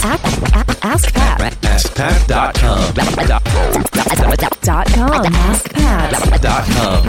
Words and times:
Ask, 0.00 1.12
Pat. 1.12 1.40
AskPat.com. 1.62 2.26
Dot 2.28 2.54
com. 2.54 2.78
Ask 5.34 5.72
Pat. 5.72 6.40
Dot 6.40 6.64
com. 6.66 7.04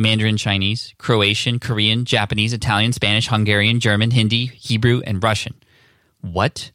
Mandarin 0.00 0.38
Chinese, 0.38 0.94
Croatian, 0.96 1.58
Korean, 1.58 2.06
Japanese, 2.06 2.54
Italian, 2.54 2.94
Spanish, 2.94 3.28
Hungarian, 3.28 3.80
German, 3.80 4.10
Hindi, 4.10 4.46
Hebrew, 4.46 5.02
and 5.04 5.22
Russian. 5.22 5.54
What? 6.22 6.70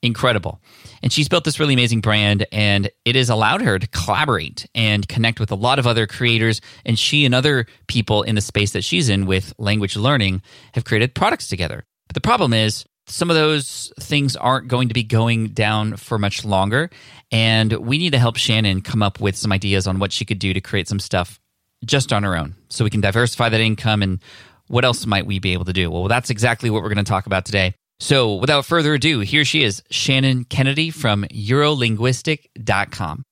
Incredible. 0.00 0.60
And 1.02 1.12
she's 1.12 1.28
built 1.28 1.42
this 1.42 1.58
really 1.58 1.74
amazing 1.74 2.02
brand, 2.02 2.46
and 2.52 2.88
it 3.04 3.16
has 3.16 3.30
allowed 3.30 3.62
her 3.62 3.80
to 3.80 3.86
collaborate 3.88 4.68
and 4.76 5.08
connect 5.08 5.40
with 5.40 5.50
a 5.50 5.56
lot 5.56 5.80
of 5.80 5.88
other 5.88 6.06
creators. 6.06 6.60
And 6.84 6.96
she 6.96 7.24
and 7.24 7.34
other 7.34 7.66
people 7.88 8.22
in 8.22 8.36
the 8.36 8.40
space 8.40 8.70
that 8.72 8.84
she's 8.84 9.08
in 9.08 9.26
with 9.26 9.52
language 9.58 9.96
learning 9.96 10.42
have 10.74 10.84
created 10.84 11.16
products 11.16 11.48
together. 11.48 11.84
But 12.06 12.14
the 12.14 12.20
problem 12.20 12.52
is, 12.52 12.84
some 13.08 13.28
of 13.28 13.34
those 13.34 13.92
things 13.98 14.36
aren't 14.36 14.68
going 14.68 14.86
to 14.86 14.94
be 14.94 15.02
going 15.02 15.48
down 15.48 15.96
for 15.96 16.16
much 16.16 16.44
longer. 16.44 16.90
And 17.32 17.72
we 17.72 17.98
need 17.98 18.12
to 18.12 18.18
help 18.20 18.36
Shannon 18.36 18.82
come 18.82 19.02
up 19.02 19.18
with 19.18 19.36
some 19.36 19.50
ideas 19.50 19.88
on 19.88 19.98
what 19.98 20.12
she 20.12 20.24
could 20.24 20.38
do 20.38 20.54
to 20.54 20.60
create 20.60 20.86
some 20.86 21.00
stuff 21.00 21.40
just 21.84 22.12
on 22.12 22.24
our 22.24 22.36
own 22.36 22.54
so 22.68 22.84
we 22.84 22.90
can 22.90 23.00
diversify 23.00 23.48
that 23.48 23.60
income 23.60 24.02
and 24.02 24.20
what 24.68 24.84
else 24.84 25.04
might 25.06 25.26
we 25.26 25.38
be 25.38 25.52
able 25.52 25.66
to 25.66 25.72
do? 25.72 25.90
Well, 25.90 26.08
that's 26.08 26.30
exactly 26.30 26.70
what 26.70 26.82
we're 26.82 26.88
going 26.88 27.04
to 27.04 27.08
talk 27.08 27.26
about 27.26 27.44
today. 27.44 27.74
So, 28.00 28.34
without 28.34 28.64
further 28.64 28.94
ado, 28.94 29.20
here 29.20 29.44
she 29.44 29.62
is, 29.62 29.82
Shannon 29.90 30.44
Kennedy 30.44 30.90
from 30.90 31.24
Eurolinguiste.com. 31.24 33.22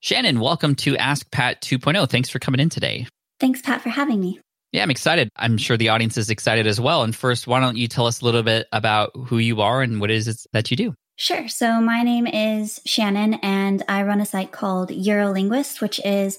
Shannon, 0.00 0.40
welcome 0.40 0.74
to 0.76 0.96
Ask 0.96 1.30
Pat 1.30 1.62
2.0. 1.62 2.08
Thanks 2.08 2.28
for 2.28 2.38
coming 2.38 2.60
in 2.60 2.68
today. 2.68 3.06
Thanks, 3.38 3.62
Pat, 3.62 3.80
for 3.80 3.88
having 3.88 4.20
me. 4.20 4.40
Yeah, 4.72 4.82
I'm 4.82 4.90
excited. 4.90 5.30
I'm 5.36 5.56
sure 5.56 5.76
the 5.76 5.88
audience 5.88 6.16
is 6.18 6.30
excited 6.30 6.66
as 6.66 6.80
well. 6.80 7.02
And 7.02 7.16
first, 7.16 7.46
why 7.46 7.60
don't 7.60 7.76
you 7.76 7.88
tell 7.88 8.06
us 8.06 8.20
a 8.20 8.24
little 8.24 8.42
bit 8.42 8.66
about 8.72 9.10
who 9.14 9.38
you 9.38 9.62
are 9.62 9.82
and 9.82 10.00
what 10.00 10.10
it 10.10 10.16
is 10.16 10.46
that 10.52 10.70
you 10.70 10.76
do? 10.76 10.94
Sure. 11.16 11.48
So, 11.48 11.82
my 11.82 12.02
name 12.02 12.26
is 12.26 12.80
Shannon, 12.86 13.34
and 13.42 13.82
I 13.88 14.04
run 14.04 14.20
a 14.20 14.26
site 14.26 14.52
called 14.52 14.88
Eurolinguist, 14.88 15.82
which 15.82 16.00
is 16.02 16.38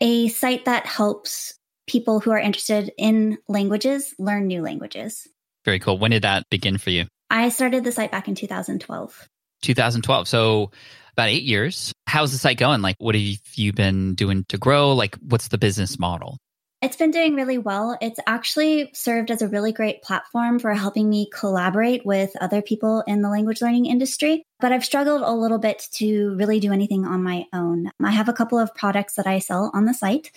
a 0.00 0.28
site 0.28 0.64
that 0.66 0.86
helps 0.86 1.58
people 1.86 2.20
who 2.20 2.30
are 2.30 2.38
interested 2.38 2.92
in 2.98 3.38
languages 3.48 4.14
learn 4.18 4.46
new 4.46 4.62
languages. 4.62 5.26
Very 5.64 5.78
cool. 5.78 5.98
When 5.98 6.10
did 6.10 6.22
that 6.22 6.44
begin 6.50 6.78
for 6.78 6.90
you? 6.90 7.06
I 7.30 7.48
started 7.48 7.84
the 7.84 7.92
site 7.92 8.12
back 8.12 8.28
in 8.28 8.34
2012. 8.34 9.28
2012. 9.62 10.28
So 10.28 10.70
about 11.12 11.28
eight 11.28 11.44
years. 11.44 11.92
How's 12.06 12.32
the 12.32 12.38
site 12.38 12.58
going? 12.58 12.82
Like, 12.82 12.96
what 12.98 13.14
have 13.14 13.24
you 13.54 13.72
been 13.72 14.14
doing 14.14 14.44
to 14.50 14.58
grow? 14.58 14.92
Like, 14.92 15.16
what's 15.16 15.48
the 15.48 15.58
business 15.58 15.98
model? 15.98 16.38
It's 16.82 16.96
been 16.96 17.10
doing 17.10 17.34
really 17.34 17.56
well. 17.56 17.96
It's 18.02 18.20
actually 18.26 18.90
served 18.92 19.30
as 19.30 19.40
a 19.40 19.48
really 19.48 19.72
great 19.72 20.02
platform 20.02 20.58
for 20.58 20.74
helping 20.74 21.08
me 21.08 21.30
collaborate 21.32 22.04
with 22.04 22.36
other 22.38 22.60
people 22.60 23.02
in 23.06 23.22
the 23.22 23.30
language 23.30 23.62
learning 23.62 23.86
industry. 23.86 24.44
But 24.60 24.72
I've 24.72 24.84
struggled 24.84 25.22
a 25.22 25.32
little 25.32 25.58
bit 25.58 25.88
to 25.94 26.34
really 26.36 26.60
do 26.60 26.72
anything 26.72 27.06
on 27.06 27.22
my 27.22 27.46
own. 27.54 27.90
I 28.04 28.10
have 28.10 28.28
a 28.28 28.34
couple 28.34 28.58
of 28.58 28.74
products 28.74 29.14
that 29.14 29.26
I 29.26 29.38
sell 29.38 29.70
on 29.72 29.86
the 29.86 29.94
site, 29.94 30.30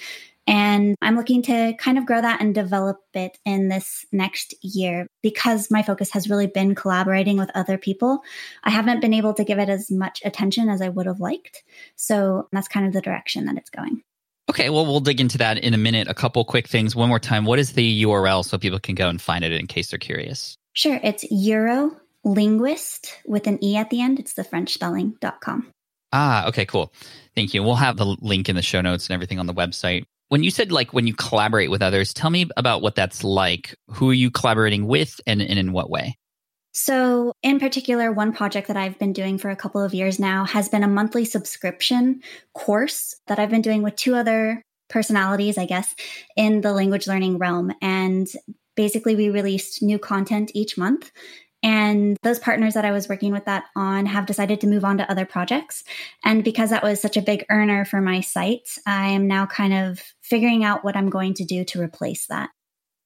and 0.47 0.95
I'm 1.01 1.17
looking 1.17 1.43
to 1.43 1.73
kind 1.77 1.97
of 1.97 2.05
grow 2.05 2.21
that 2.21 2.41
and 2.41 2.55
develop 2.55 3.01
it 3.13 3.37
in 3.45 3.67
this 3.67 4.05
next 4.13 4.55
year 4.63 5.07
because 5.21 5.69
my 5.69 5.83
focus 5.83 6.09
has 6.13 6.29
really 6.29 6.47
been 6.47 6.73
collaborating 6.73 7.37
with 7.37 7.51
other 7.53 7.77
people. 7.77 8.21
I 8.63 8.69
haven't 8.69 9.01
been 9.01 9.13
able 9.13 9.33
to 9.35 9.43
give 9.43 9.59
it 9.59 9.69
as 9.69 9.91
much 9.91 10.21
attention 10.23 10.69
as 10.69 10.81
I 10.81 10.89
would 10.89 11.05
have 11.05 11.19
liked. 11.19 11.63
So 11.97 12.47
that's 12.51 12.67
kind 12.69 12.87
of 12.87 12.93
the 12.93 13.01
direction 13.01 13.45
that 13.45 13.57
it's 13.57 13.69
going. 13.69 14.03
Okay, 14.49 14.71
well, 14.71 14.83
we'll 14.83 14.99
dig 14.99 15.21
into 15.21 15.37
that 15.37 15.59
in 15.59 15.75
a 15.75 15.77
minute. 15.77 16.07
A 16.07 16.15
couple 16.15 16.43
quick 16.43 16.67
things. 16.67 16.95
One 16.95 17.07
more 17.07 17.19
time. 17.19 17.45
What 17.45 17.59
is 17.59 17.73
the 17.73 18.03
URL 18.03 18.43
so 18.43 18.57
people 18.57 18.79
can 18.79 18.95
go 18.95 19.07
and 19.07 19.21
find 19.21 19.45
it 19.45 19.51
in 19.51 19.67
case 19.67 19.91
they're 19.91 19.99
curious? 19.99 20.57
Sure. 20.73 20.99
It's 21.03 21.23
Eurolinguist 21.31 23.11
with 23.27 23.45
an 23.45 23.63
E 23.63 23.77
at 23.77 23.91
the 23.91 24.01
end. 24.01 24.19
It's 24.19 24.33
the 24.33 24.43
French 24.43 24.73
spelling.com. 24.73 25.71
Ah, 26.11 26.47
okay, 26.47 26.65
cool. 26.65 26.91
Thank 27.35 27.53
you. 27.53 27.61
We'll 27.61 27.75
have 27.75 27.97
the 27.97 28.17
link 28.21 28.49
in 28.49 28.55
the 28.55 28.63
show 28.63 28.81
notes 28.81 29.07
and 29.07 29.13
everything 29.13 29.37
on 29.37 29.45
the 29.45 29.53
website. 29.53 30.05
When 30.29 30.43
you 30.43 30.49
said 30.49 30.71
like 30.71 30.93
when 30.93 31.05
you 31.05 31.13
collaborate 31.13 31.69
with 31.69 31.83
others, 31.83 32.11
tell 32.11 32.31
me 32.31 32.49
about 32.57 32.81
what 32.81 32.95
that's 32.95 33.23
like. 33.23 33.75
Who 33.89 34.09
are 34.09 34.15
you 34.15 34.31
collaborating 34.31 34.87
with 34.87 35.21
and, 35.27 35.43
and 35.43 35.59
in 35.59 35.73
what 35.73 35.91
way? 35.91 36.17
So, 36.71 37.33
in 37.41 37.59
particular, 37.59 38.11
one 38.11 38.31
project 38.31 38.67
that 38.67 38.77
I've 38.77 38.99
been 38.99 39.13
doing 39.13 39.37
for 39.37 39.49
a 39.49 39.55
couple 39.55 39.81
of 39.81 39.93
years 39.93 40.19
now 40.19 40.45
has 40.45 40.69
been 40.69 40.83
a 40.83 40.87
monthly 40.87 41.25
subscription 41.25 42.21
course 42.53 43.15
that 43.27 43.39
I've 43.39 43.49
been 43.49 43.63
doing 43.63 43.81
with 43.81 43.95
two 43.95 44.15
other 44.15 44.61
personalities, 44.87 45.57
I 45.57 45.65
guess, 45.65 45.95
in 46.35 46.61
the 46.61 46.73
language 46.73 47.07
learning 47.07 47.39
realm. 47.39 47.73
And 47.81 48.27
basically, 48.75 49.15
we 49.15 49.29
released 49.29 49.81
new 49.81 49.97
content 49.97 50.51
each 50.53 50.77
month. 50.77 51.11
And 51.61 52.15
those 52.23 52.39
partners 52.39 52.75
that 52.75 52.85
I 52.85 52.91
was 52.91 53.09
working 53.09 53.33
with 53.33 53.45
that 53.45 53.65
on 53.75 54.05
have 54.05 54.25
decided 54.25 54.61
to 54.61 54.67
move 54.67 54.85
on 54.85 54.97
to 54.99 55.11
other 55.11 55.25
projects. 55.25 55.83
And 56.23 56.43
because 56.43 56.69
that 56.69 56.83
was 56.83 57.01
such 57.01 57.17
a 57.17 57.21
big 57.21 57.45
earner 57.49 57.83
for 57.83 57.99
my 57.99 58.21
site, 58.21 58.69
I 58.85 59.07
am 59.07 59.27
now 59.27 59.45
kind 59.45 59.73
of 59.73 60.01
figuring 60.21 60.63
out 60.63 60.85
what 60.85 60.95
I'm 60.95 61.09
going 61.09 61.33
to 61.33 61.45
do 61.45 61.65
to 61.65 61.81
replace 61.81 62.27
that. 62.27 62.49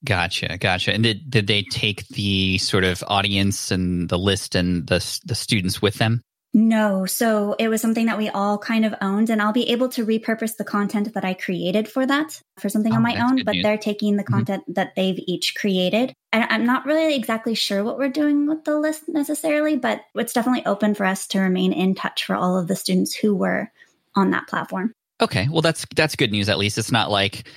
Gotcha, 0.06 0.58
gotcha. 0.58 0.94
And 0.94 1.03
did 1.03 1.30
did 1.30 1.47
they 1.47 1.64
take 1.64 2.08
the 2.09 2.58
sort 2.58 2.84
of 2.84 3.03
audience 3.08 3.72
and 3.72 4.09
the 4.09 4.18
list 4.19 4.56
and 4.56 4.86
the 4.88 4.97
the 5.25 5.36
students 5.36 5.81
with 5.81 5.96
them? 5.96 6.22
No. 6.56 7.08
So 7.08 7.56
it 7.58 7.68
was 7.68 7.81
something 7.81 8.06
that 8.06 8.18
we 8.18 8.30
all 8.30 8.59
kind 8.59 8.86
of 8.86 8.94
owned, 9.02 9.30
and 9.31 9.42
I'll 9.42 9.53
be 9.53 9.69
able 9.72 9.90
to 9.90 10.06
repurpose 10.06 10.56
the 10.58 10.63
content 10.63 11.13
that 11.13 11.25
I 11.25 11.34
created 11.34 11.88
for 11.88 12.06
that 12.06 12.40
for 12.59 12.69
something 12.69 12.94
Oh, 12.94 12.97
on 12.97 13.02
my 13.02 13.16
own, 13.18 13.44
but 13.44 13.56
news. 13.56 13.63
they're 13.63 13.78
taking 13.78 14.18
the 14.18 14.24
Mhm. 14.24 14.28
content 14.34 14.63
that 14.75 14.94
they've 14.96 15.18
each 15.25 15.56
created. 15.56 16.13
And 16.31 16.46
I'm 16.50 16.66
not 16.66 16.86
really 16.86 17.16
exactly 17.16 17.56
sure 17.56 17.84
what 17.84 17.97
we're 17.97 18.09
doing 18.09 18.46
with 18.46 18.66
the 18.66 18.78
list 18.78 19.03
necessarily, 19.08 19.78
but 19.78 20.02
it's 20.13 20.34
definitely 20.34 20.66
open 20.68 20.94
for 20.94 21.06
us 21.06 21.25
to 21.28 21.40
remain 21.40 21.74
in 21.74 21.96
touch 21.96 22.24
for 22.25 22.36
all 22.36 22.56
of 22.59 22.68
the 22.68 22.75
students 22.75 23.16
who 23.16 23.34
were 23.36 23.72
on 24.13 24.30
that 24.31 24.47
platform. 24.47 24.94
Okay, 25.22 25.47
well 25.50 25.62
that's 25.62 25.88
that's 25.96 26.16
good 26.16 26.31
news. 26.31 26.50
At 26.50 26.59
least 26.59 26.78
it's 26.78 26.92
not 26.92 27.09
like 27.09 27.47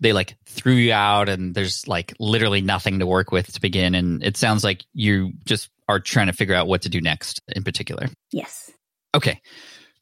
they 0.00 0.12
like 0.12 0.36
threw 0.46 0.74
you 0.74 0.92
out 0.92 1.28
and 1.28 1.54
there's 1.54 1.86
like 1.88 2.14
literally 2.18 2.60
nothing 2.60 2.98
to 2.98 3.06
work 3.06 3.32
with 3.32 3.52
to 3.52 3.60
begin. 3.60 3.94
And 3.94 4.22
it 4.22 4.36
sounds 4.36 4.64
like 4.64 4.84
you 4.92 5.32
just 5.44 5.70
are 5.88 6.00
trying 6.00 6.26
to 6.26 6.32
figure 6.32 6.54
out 6.54 6.68
what 6.68 6.82
to 6.82 6.88
do 6.88 7.00
next 7.00 7.40
in 7.48 7.64
particular. 7.64 8.08
Yes. 8.30 8.70
Okay, 9.14 9.40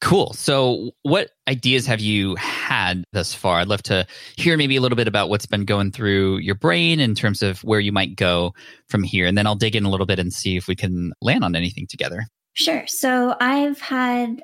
cool. 0.00 0.32
So, 0.32 0.90
what 1.02 1.30
ideas 1.48 1.86
have 1.86 2.00
you 2.00 2.34
had 2.36 3.04
thus 3.12 3.32
far? 3.32 3.60
I'd 3.60 3.68
love 3.68 3.84
to 3.84 4.06
hear 4.36 4.56
maybe 4.56 4.76
a 4.76 4.80
little 4.80 4.96
bit 4.96 5.08
about 5.08 5.28
what's 5.28 5.46
been 5.46 5.64
going 5.64 5.92
through 5.92 6.38
your 6.38 6.56
brain 6.56 6.98
in 6.98 7.14
terms 7.14 7.40
of 7.40 7.60
where 7.62 7.80
you 7.80 7.92
might 7.92 8.16
go 8.16 8.52
from 8.88 9.02
here. 9.04 9.26
And 9.26 9.38
then 9.38 9.46
I'll 9.46 9.54
dig 9.54 9.76
in 9.76 9.84
a 9.84 9.90
little 9.90 10.06
bit 10.06 10.18
and 10.18 10.32
see 10.32 10.56
if 10.56 10.66
we 10.66 10.74
can 10.74 11.12
land 11.22 11.44
on 11.44 11.54
anything 11.54 11.86
together. 11.88 12.26
Sure. 12.54 12.86
So 12.86 13.36
I've 13.40 13.80
had 13.80 14.42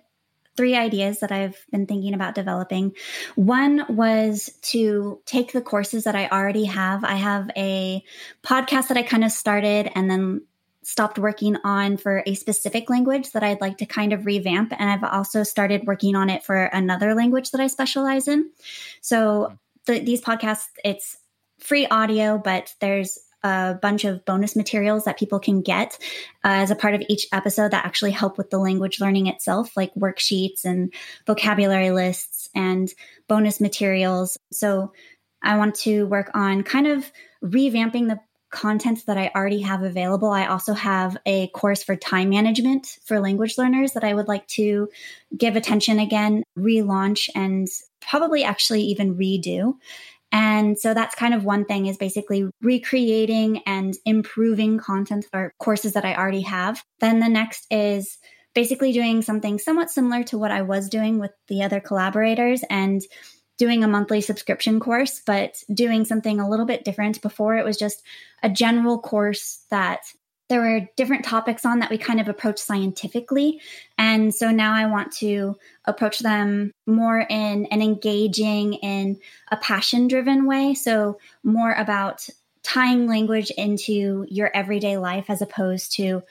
three 0.57 0.75
ideas 0.75 1.21
that 1.21 1.33
I've 1.33 1.65
been 1.71 1.87
thinking 1.87 2.15
about 2.15 2.35
developing. 2.35 2.93
One 3.37 3.85
was 3.89 4.51
to 4.63 5.21
take 5.25 5.53
the 5.53 5.63
courses 5.63 6.05
that 6.05 6.15
I 6.15 6.29
already 6.29 6.65
have. 6.67 7.05
I 7.05 7.15
have 7.15 7.51
a 7.57 8.05
podcast 8.43 8.89
that 8.89 8.97
I 8.97 9.03
kind 9.03 9.25
of 9.25 9.33
started 9.33 9.91
and 9.95 10.11
then 10.11 10.43
stopped 10.83 11.19
working 11.19 11.57
on 11.65 11.97
for 11.97 12.23
a 12.27 12.35
specific 12.35 12.91
language 12.91 13.33
that 13.33 13.43
I'd 13.43 13.61
like 13.61 13.79
to 13.79 13.87
kind 13.87 14.13
of 14.13 14.27
revamp. 14.27 14.73
And 14.79 14.91
I've 14.91 15.05
also 15.05 15.43
started 15.45 15.87
working 15.87 16.17
on 16.17 16.29
it 16.29 16.43
for 16.43 16.65
another 16.65 17.15
language 17.15 17.53
that 17.53 17.61
I 17.61 17.69
specialize 17.69 18.29
in. 18.29 18.51
So 19.01 19.49
hmm. 19.49 19.55
the, 19.87 20.01
these 20.01 20.21
podcasts, 20.21 20.67
it's 20.85 21.17
free 21.61 21.87
audio, 21.87 22.39
but 22.39 22.75
there's 22.81 23.19
a 23.43 23.79
bunch 23.81 24.05
of 24.05 24.25
bonus 24.25 24.57
materials 24.57 25.05
that 25.05 25.19
people 25.19 25.39
can 25.39 25.63
get 25.63 25.99
uh, 26.45 26.63
as 26.63 26.71
a 26.71 26.77
part 26.77 26.95
of 26.95 27.03
each 27.09 27.27
episode 27.33 27.71
that 27.71 27.85
actually 27.85 28.13
help 28.13 28.39
with 28.39 28.51
the 28.51 28.59
language 28.59 29.01
learning 29.01 29.27
itself, 29.27 29.77
like 29.77 29.95
worksheets 29.95 30.65
and 30.65 30.93
vocabulary 31.27 31.91
lists 31.91 32.49
and 32.55 32.93
bonus 33.29 33.61
materials. 33.61 34.37
So 34.53 34.93
I 35.43 35.57
want 35.57 35.75
to 35.77 36.07
work 36.07 36.31
on 36.35 36.63
kind 36.63 36.87
of 36.87 37.11
revamping 37.45 38.09
the 38.09 38.21
content 38.53 39.05
that 39.07 39.17
I 39.17 39.33
already 39.35 39.63
have 39.63 39.83
available. 39.83 40.31
I 40.31 40.47
also 40.47 40.75
have 40.75 41.17
a 41.27 41.49
course 41.49 41.83
for 41.83 41.97
time 41.97 42.29
management 42.29 42.99
for 43.05 43.19
language 43.19 43.57
learners 43.59 43.93
that 43.93 44.05
I 44.05 44.15
would 44.15 44.29
like 44.29 44.47
to 44.49 44.89
give 45.37 45.57
attention 45.57 45.99
again, 45.99 46.45
relaunch, 46.57 47.29
and 47.35 47.67
probably 48.01 48.45
actually 48.45 48.83
even 48.83 49.17
redo. 49.17 49.75
And 50.33 50.79
so 50.79 50.95
that's 50.95 51.15
kind 51.15 51.35
of 51.35 51.45
one 51.45 51.67
thing 51.67 51.87
is 51.87 51.99
basically 51.99 52.49
recreating 52.63 53.63
and 53.67 53.95
improving 54.07 54.79
content 54.79 55.27
or 55.33 55.53
courses 55.59 55.93
that 55.93 56.07
I 56.07 56.15
already 56.15 56.41
have. 56.43 56.83
Then 57.01 57.21
the 57.21 57.29
next 57.29 57.67
is 57.71 58.17
basically 58.55 58.93
doing 58.93 59.23
something 59.23 59.59
somewhat 59.59 59.91
similar 59.91 60.25
to 60.25 60.39
what 60.39 60.51
I 60.51 60.63
was 60.63 60.89
doing 60.89 61.19
with 61.19 61.33
the 61.49 61.63
other 61.63 61.81
collaborators 61.81 62.65
and 62.71 63.03
doing 63.59 63.85
a 63.85 63.89
monthly 63.89 64.23
subscription 64.23 64.81
course, 64.81 65.21
but 65.25 65.57
doing 65.73 66.05
something 66.05 66.41
a 66.41 66.49
little 66.49 66.67
bit 66.67 66.85
different. 66.85 67.21
Before 67.21 67.57
it 67.57 67.65
was 67.65 67.77
just 67.77 68.03
a 68.43 68.49
general 68.49 68.99
course 68.99 69.65
that 69.71 70.01
there 70.49 70.61
were 70.61 70.89
different 70.97 71.25
topics 71.25 71.65
on 71.65 71.79
that 71.79 71.91
we 71.91 71.99
kind 71.99 72.21
of 72.21 72.29
approach 72.29 72.59
scientifically. 72.59 73.61
And 73.97 74.35
so 74.35 74.51
now 74.51 74.75
I 74.75 74.87
want 74.87 75.13
to 75.17 75.57
approach 75.87 76.19
them 76.19 76.73
more 76.87 77.21
in 77.21 77.67
an 77.67 77.81
engaging, 77.81 78.75
in 78.75 79.19
a 79.51 79.57
passion 79.57 80.09
driven 80.09 80.47
way. 80.47 80.75
So 80.75 81.19
more 81.43 81.73
about 81.73 82.29
tying 82.63 83.07
language 83.07 83.51
into 83.53 84.27
your 84.29 84.51
everyday 84.55 84.97
life 84.97 85.27
as 85.29 85.43
opposed 85.43 85.97
to 85.97 86.23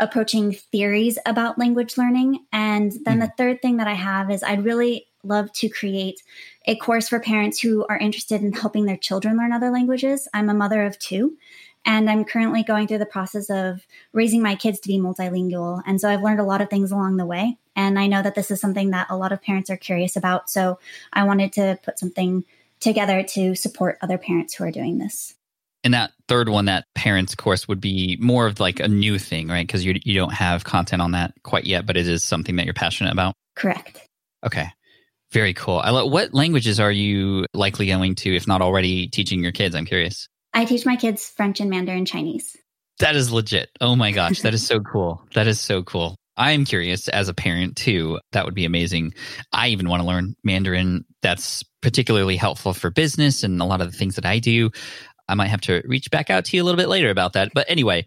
approaching 0.00 0.52
theories 0.52 1.18
about 1.26 1.58
language 1.58 1.98
learning. 1.98 2.44
And 2.52 2.92
then 3.04 3.18
mm. 3.18 3.22
the 3.22 3.32
third 3.36 3.60
thing 3.60 3.78
that 3.78 3.88
I 3.88 3.94
have 3.94 4.30
is 4.30 4.42
I'd 4.42 4.64
really 4.64 5.06
love 5.24 5.52
to 5.52 5.68
create 5.68 6.22
a 6.66 6.76
course 6.76 7.08
for 7.08 7.18
parents 7.18 7.60
who 7.60 7.84
are 7.88 7.98
interested 7.98 8.42
in 8.42 8.52
helping 8.52 8.84
their 8.84 8.96
children 8.96 9.36
learn 9.36 9.52
other 9.52 9.70
languages. 9.70 10.28
I'm 10.32 10.48
a 10.48 10.54
mother 10.54 10.84
of 10.84 10.98
two. 10.98 11.36
And 11.84 12.10
I'm 12.10 12.24
currently 12.24 12.62
going 12.62 12.86
through 12.86 12.98
the 12.98 13.06
process 13.06 13.48
of 13.50 13.86
raising 14.12 14.42
my 14.42 14.54
kids 14.54 14.80
to 14.80 14.88
be 14.88 14.98
multilingual. 14.98 15.82
And 15.86 16.00
so 16.00 16.08
I've 16.08 16.22
learned 16.22 16.40
a 16.40 16.44
lot 16.44 16.60
of 16.60 16.68
things 16.68 16.92
along 16.92 17.16
the 17.16 17.26
way. 17.26 17.56
And 17.74 17.98
I 17.98 18.06
know 18.06 18.22
that 18.22 18.34
this 18.34 18.50
is 18.50 18.60
something 18.60 18.90
that 18.90 19.06
a 19.10 19.16
lot 19.16 19.32
of 19.32 19.40
parents 19.40 19.70
are 19.70 19.76
curious 19.76 20.16
about. 20.16 20.50
So 20.50 20.78
I 21.12 21.24
wanted 21.24 21.52
to 21.54 21.78
put 21.82 21.98
something 21.98 22.44
together 22.80 23.22
to 23.22 23.54
support 23.54 23.98
other 24.02 24.18
parents 24.18 24.54
who 24.54 24.64
are 24.64 24.70
doing 24.70 24.98
this. 24.98 25.34
And 25.84 25.94
that 25.94 26.12
third 26.26 26.48
one, 26.48 26.64
that 26.64 26.86
parents 26.94 27.34
course, 27.34 27.68
would 27.68 27.80
be 27.80 28.18
more 28.20 28.46
of 28.46 28.58
like 28.60 28.80
a 28.80 28.88
new 28.88 29.18
thing, 29.18 29.48
right? 29.48 29.66
Because 29.66 29.84
you 29.84 29.98
you 30.04 30.14
don't 30.14 30.34
have 30.34 30.64
content 30.64 31.00
on 31.00 31.12
that 31.12 31.32
quite 31.44 31.66
yet, 31.66 31.86
but 31.86 31.96
it 31.96 32.08
is 32.08 32.24
something 32.24 32.56
that 32.56 32.64
you're 32.64 32.74
passionate 32.74 33.12
about. 33.12 33.34
Correct. 33.54 34.00
Okay. 34.44 34.68
Very 35.32 35.54
cool. 35.54 35.78
I 35.78 35.90
love, 35.90 36.10
what 36.10 36.34
languages 36.34 36.80
are 36.80 36.90
you 36.90 37.46
likely 37.54 37.86
going 37.86 38.14
to, 38.16 38.34
if 38.34 38.48
not 38.48 38.60
already, 38.62 39.08
teaching 39.08 39.42
your 39.42 39.52
kids? 39.52 39.74
I'm 39.74 39.84
curious. 39.84 40.28
I 40.52 40.64
teach 40.64 40.86
my 40.86 40.96
kids 40.96 41.28
French 41.28 41.60
and 41.60 41.70
Mandarin 41.70 42.04
Chinese. 42.04 42.56
That 43.00 43.14
is 43.14 43.32
legit. 43.32 43.70
Oh 43.80 43.94
my 43.94 44.10
gosh, 44.10 44.40
that 44.40 44.54
is 44.54 44.66
so 44.66 44.80
cool. 44.80 45.22
That 45.34 45.46
is 45.46 45.60
so 45.60 45.82
cool. 45.82 46.16
I 46.36 46.52
am 46.52 46.64
curious 46.64 47.08
as 47.08 47.28
a 47.28 47.34
parent 47.34 47.76
too. 47.76 48.20
That 48.32 48.44
would 48.44 48.54
be 48.54 48.64
amazing. 48.64 49.14
I 49.52 49.68
even 49.68 49.88
want 49.88 50.02
to 50.02 50.06
learn 50.06 50.34
Mandarin. 50.44 51.04
That's 51.22 51.64
particularly 51.82 52.36
helpful 52.36 52.72
for 52.72 52.90
business 52.90 53.42
and 53.42 53.60
a 53.60 53.64
lot 53.64 53.80
of 53.80 53.90
the 53.90 53.96
things 53.96 54.16
that 54.16 54.26
I 54.26 54.38
do. 54.38 54.70
I 55.28 55.34
might 55.34 55.48
have 55.48 55.60
to 55.62 55.82
reach 55.84 56.10
back 56.10 56.30
out 56.30 56.44
to 56.46 56.56
you 56.56 56.62
a 56.62 56.64
little 56.64 56.78
bit 56.78 56.88
later 56.88 57.10
about 57.10 57.34
that. 57.34 57.50
But 57.54 57.68
anyway, 57.68 58.06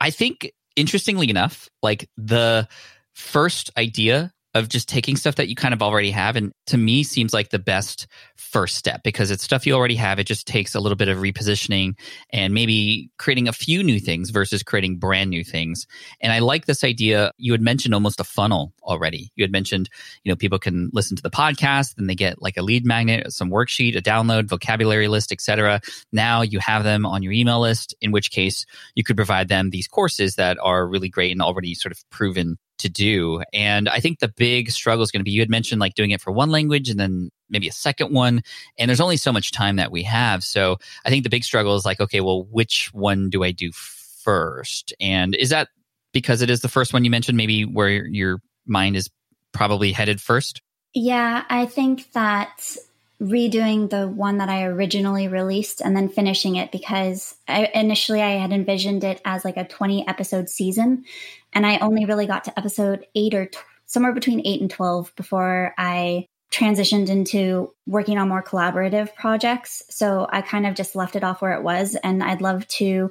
I 0.00 0.10
think 0.10 0.52
interestingly 0.74 1.30
enough, 1.30 1.68
like 1.82 2.08
the 2.16 2.66
first 3.14 3.70
idea 3.78 4.32
of 4.58 4.68
just 4.68 4.88
taking 4.88 5.16
stuff 5.16 5.36
that 5.36 5.48
you 5.48 5.54
kind 5.54 5.74
of 5.74 5.82
already 5.82 6.10
have 6.10 6.36
and 6.36 6.52
to 6.66 6.76
me 6.76 7.02
seems 7.02 7.32
like 7.32 7.50
the 7.50 7.58
best 7.58 8.06
first 8.36 8.76
step 8.76 9.02
because 9.02 9.30
it's 9.30 9.44
stuff 9.44 9.66
you 9.66 9.74
already 9.74 9.96
have. 9.96 10.18
It 10.18 10.24
just 10.24 10.46
takes 10.46 10.74
a 10.74 10.80
little 10.80 10.96
bit 10.96 11.08
of 11.08 11.18
repositioning 11.18 11.94
and 12.30 12.54
maybe 12.54 13.10
creating 13.18 13.48
a 13.48 13.52
few 13.52 13.82
new 13.82 14.00
things 14.00 14.30
versus 14.30 14.62
creating 14.62 14.98
brand 14.98 15.30
new 15.30 15.44
things. 15.44 15.86
And 16.20 16.32
i 16.32 16.40
like 16.40 16.66
this 16.66 16.84
idea. 16.84 17.32
You 17.38 17.52
had 17.52 17.60
mentioned 17.60 17.94
almost 17.94 18.20
a 18.20 18.24
funnel 18.24 18.72
already. 18.82 19.30
You 19.36 19.44
had 19.44 19.52
mentioned 19.52 19.88
you 20.24 20.32
know 20.32 20.36
people 20.36 20.58
can 20.58 20.90
listen 20.92 21.16
to 21.16 21.22
the 21.22 21.30
podcast 21.30 21.94
then 21.96 22.06
they 22.06 22.14
get 22.14 22.42
like 22.42 22.56
a 22.56 22.62
lead 22.62 22.84
magnet 22.84 23.32
some 23.32 23.50
worksheet 23.50 23.96
a 23.96 24.02
download 24.02 24.48
vocabulary 24.48 25.08
list 25.08 25.32
etc 25.32 25.80
now 26.12 26.42
you 26.42 26.58
have 26.58 26.84
them 26.84 27.06
on 27.06 27.22
your 27.22 27.32
email 27.32 27.60
list 27.60 27.94
in 28.00 28.12
which 28.12 28.30
case 28.30 28.66
you 28.94 29.04
could 29.04 29.16
provide 29.16 29.48
them 29.48 29.70
these 29.70 29.88
courses 29.88 30.36
that 30.36 30.58
are 30.62 30.86
really 30.86 31.08
great 31.08 31.32
and 31.32 31.42
already 31.42 31.74
sort 31.74 31.92
of 31.92 32.08
proven 32.10 32.58
to 32.78 32.88
do. 32.88 33.42
And 33.52 33.88
I 33.88 34.00
think 34.00 34.18
the 34.18 34.28
big 34.28 34.70
struggle 34.70 35.02
is 35.02 35.10
going 35.10 35.20
to 35.20 35.24
be 35.24 35.30
you 35.30 35.40
had 35.40 35.50
mentioned 35.50 35.80
like 35.80 35.94
doing 35.94 36.10
it 36.10 36.20
for 36.20 36.32
one 36.32 36.50
language 36.50 36.88
and 36.88 36.98
then 36.98 37.30
maybe 37.48 37.68
a 37.68 37.72
second 37.72 38.12
one. 38.12 38.42
And 38.78 38.88
there's 38.88 39.00
only 39.00 39.16
so 39.16 39.32
much 39.32 39.52
time 39.52 39.76
that 39.76 39.90
we 39.90 40.02
have. 40.02 40.44
So 40.44 40.76
I 41.04 41.10
think 41.10 41.24
the 41.24 41.30
big 41.30 41.44
struggle 41.44 41.74
is 41.76 41.84
like, 41.84 42.00
okay, 42.00 42.20
well, 42.20 42.44
which 42.44 42.90
one 42.92 43.30
do 43.30 43.42
I 43.42 43.52
do 43.52 43.70
first? 43.72 44.92
And 45.00 45.34
is 45.34 45.50
that 45.50 45.68
because 46.12 46.42
it 46.42 46.50
is 46.50 46.60
the 46.60 46.68
first 46.68 46.92
one 46.92 47.04
you 47.04 47.10
mentioned, 47.10 47.36
maybe 47.36 47.64
where 47.64 48.06
your 48.06 48.40
mind 48.66 48.96
is 48.96 49.10
probably 49.52 49.92
headed 49.92 50.20
first? 50.20 50.62
Yeah, 50.94 51.44
I 51.48 51.66
think 51.66 52.12
that 52.12 52.76
redoing 53.20 53.88
the 53.88 54.06
one 54.08 54.38
that 54.38 54.48
I 54.48 54.64
originally 54.64 55.28
released 55.28 55.80
and 55.80 55.96
then 55.96 56.08
finishing 56.08 56.56
it 56.56 56.70
because 56.70 57.34
I, 57.48 57.70
initially 57.74 58.20
I 58.20 58.32
had 58.32 58.52
envisioned 58.52 59.04
it 59.04 59.20
as 59.24 59.44
like 59.44 59.56
a 59.56 59.66
20 59.66 60.06
episode 60.06 60.48
season. 60.48 61.04
And 61.52 61.66
I 61.66 61.78
only 61.78 62.04
really 62.04 62.26
got 62.26 62.44
to 62.44 62.58
episode 62.58 63.06
eight 63.14 63.34
or 63.34 63.46
t- 63.46 63.58
somewhere 63.86 64.12
between 64.12 64.46
eight 64.46 64.60
and 64.60 64.70
12 64.70 65.14
before 65.16 65.74
I 65.78 66.26
transitioned 66.52 67.08
into 67.08 67.72
working 67.86 68.18
on 68.18 68.28
more 68.28 68.42
collaborative 68.42 69.14
projects. 69.14 69.82
So 69.88 70.26
I 70.30 70.42
kind 70.42 70.66
of 70.66 70.74
just 70.74 70.94
left 70.94 71.16
it 71.16 71.24
off 71.24 71.40
where 71.40 71.54
it 71.54 71.62
was. 71.62 71.96
And 72.02 72.22
I'd 72.22 72.42
love 72.42 72.68
to 72.68 73.10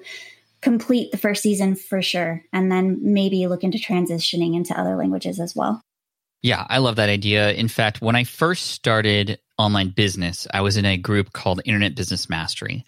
complete 0.62 1.12
the 1.12 1.18
first 1.18 1.42
season 1.42 1.76
for 1.76 2.02
sure. 2.02 2.44
And 2.54 2.72
then 2.72 3.00
maybe 3.02 3.48
look 3.48 3.64
into 3.64 3.78
transitioning 3.78 4.56
into 4.56 4.80
other 4.80 4.96
languages 4.96 5.40
as 5.40 5.56
well. 5.56 5.82
Yeah, 6.46 6.64
I 6.70 6.78
love 6.78 6.98
that 6.98 7.10
idea. 7.10 7.54
In 7.54 7.68
fact, 7.68 8.04
when 8.04 8.16
I 8.16 8.24
first 8.24 8.68
started 8.68 9.40
online 9.58 9.90
business, 9.90 10.46
I 10.54 10.62
was 10.62 10.78
in 10.78 10.86
a 10.86 10.96
group 10.96 11.34
called 11.34 11.60
Internet 11.66 11.96
Business 11.96 12.30
Mastery. 12.30 12.86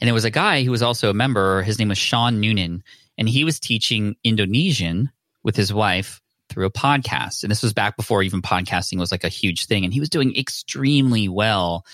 And 0.00 0.08
there 0.08 0.12
was 0.12 0.24
a 0.24 0.30
guy 0.32 0.64
who 0.64 0.72
was 0.72 0.82
also 0.82 1.08
a 1.08 1.14
member. 1.14 1.62
His 1.62 1.78
name 1.78 1.86
was 1.86 1.98
Sean 1.98 2.40
Noonan, 2.40 2.82
and 3.16 3.28
he 3.28 3.44
was 3.44 3.60
teaching 3.60 4.16
Indonesian 4.24 5.12
with 5.44 5.54
his 5.54 5.72
wife 5.72 6.20
through 6.48 6.66
a 6.66 6.70
podcast. 6.72 7.44
And 7.44 7.50
this 7.52 7.62
was 7.62 7.72
back 7.72 7.96
before 7.96 8.24
even 8.24 8.42
podcasting 8.42 8.98
was 8.98 9.12
like 9.12 9.22
a 9.22 9.28
huge 9.28 9.66
thing. 9.66 9.84
And 9.84 9.94
he 9.94 10.00
was 10.00 10.10
doing 10.10 10.36
extremely 10.36 11.28
well. 11.28 11.86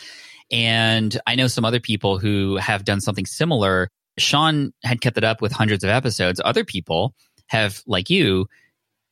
And 0.50 1.20
I 1.26 1.34
know 1.34 1.46
some 1.46 1.66
other 1.66 1.78
people 1.78 2.16
who 2.16 2.56
have 2.56 2.86
done 2.86 3.02
something 3.02 3.26
similar. 3.26 3.90
Sean 4.16 4.72
had 4.82 5.02
kept 5.02 5.18
it 5.18 5.24
up 5.24 5.42
with 5.42 5.52
hundreds 5.52 5.84
of 5.84 5.90
episodes. 5.90 6.40
Other 6.42 6.64
people 6.64 7.14
have, 7.48 7.82
like 7.86 8.08
you, 8.08 8.46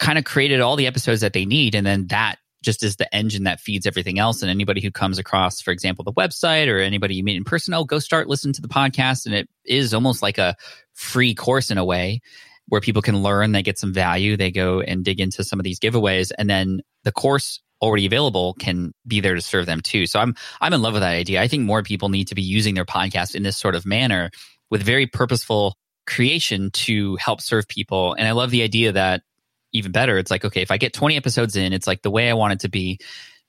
kind 0.01 0.19
of 0.19 0.25
created 0.25 0.61
all 0.61 0.77
the 0.77 0.87
episodes 0.87 1.21
that 1.21 1.33
they 1.33 1.45
need. 1.45 1.75
And 1.75 1.87
then 1.87 2.09
that 2.09 2.37
just 2.63 2.83
is 2.83 2.97
the 2.97 3.15
engine 3.15 3.45
that 3.45 3.61
feeds 3.61 3.87
everything 3.87 4.19
else. 4.19 4.43
And 4.43 4.51
anybody 4.51 4.81
who 4.81 4.91
comes 4.91 5.19
across, 5.19 5.61
for 5.61 5.71
example, 5.71 6.05
the 6.05 6.13
website 6.13 6.69
or 6.69 6.79
anybody 6.79 7.15
you 7.15 7.25
meet 7.25 7.37
in 7.37 7.45
person, 7.45 7.73
oh, 7.75 7.85
go 7.85 7.99
start 7.99 8.29
listening 8.29 8.55
to 8.55 8.63
the 8.63 8.69
podcast. 8.69 9.27
And 9.27 9.35
it 9.35 9.49
is 9.65 9.95
almost 9.95 10.23
like 10.23 10.39
a 10.39 10.57
free 10.95 11.35
course 11.35 11.71
in 11.71 11.79
a 11.79 11.85
way 11.85 12.21
where 12.69 12.81
people 12.81 13.03
can 13.03 13.23
learn, 13.23 13.53
they 13.53 13.63
get 13.63 13.79
some 13.79 13.93
value, 13.93 14.37
they 14.37 14.51
go 14.51 14.81
and 14.81 15.05
dig 15.05 15.21
into 15.21 15.43
some 15.43 15.59
of 15.59 15.65
these 15.65 15.81
giveaways. 15.81 16.31
And 16.37 16.49
then 16.49 16.81
the 17.05 17.13
course 17.13 17.61
already 17.83 18.07
available 18.07 18.55
can 18.55 18.93
be 19.07 19.21
there 19.21 19.35
to 19.35 19.41
serve 19.41 19.67
them 19.67 19.81
too. 19.81 20.07
So 20.07 20.21
I'm 20.21 20.35
I'm 20.61 20.73
in 20.73 20.83
love 20.83 20.93
with 20.93 21.03
that 21.03 21.15
idea. 21.15 21.41
I 21.41 21.49
think 21.49 21.65
more 21.65 21.83
people 21.83 22.11
need 22.11 22.29
to 22.29 22.35
be 22.35 22.43
using 22.43 22.75
their 22.75 22.85
podcast 22.85 23.35
in 23.35 23.43
this 23.43 23.57
sort 23.57 23.75
of 23.75 23.87
manner 23.87 24.31
with 24.71 24.83
very 24.83 25.07
purposeful 25.07 25.77
creation 26.07 26.71
to 26.73 27.17
help 27.17 27.41
serve 27.41 27.67
people. 27.69 28.15
And 28.15 28.29
I 28.29 28.33
love 28.33 28.51
the 28.51 28.63
idea 28.63 28.93
that 28.93 29.23
even 29.73 29.93
better. 29.93 30.19
It's 30.19 30.31
like, 30.31 30.45
okay, 30.45 30.63
if 30.63 30.71
I 30.71 30.77
get 30.77 30.93
20 30.93 31.17
episodes 31.17 31.57
in, 31.57 31.73
it's 31.73 31.87
like 31.87 32.03
the 32.03 32.11
way 32.11 32.29
I 32.31 32.35
want 32.35 32.55
it 32.55 32.61
to 32.61 32.69
be. 32.69 32.99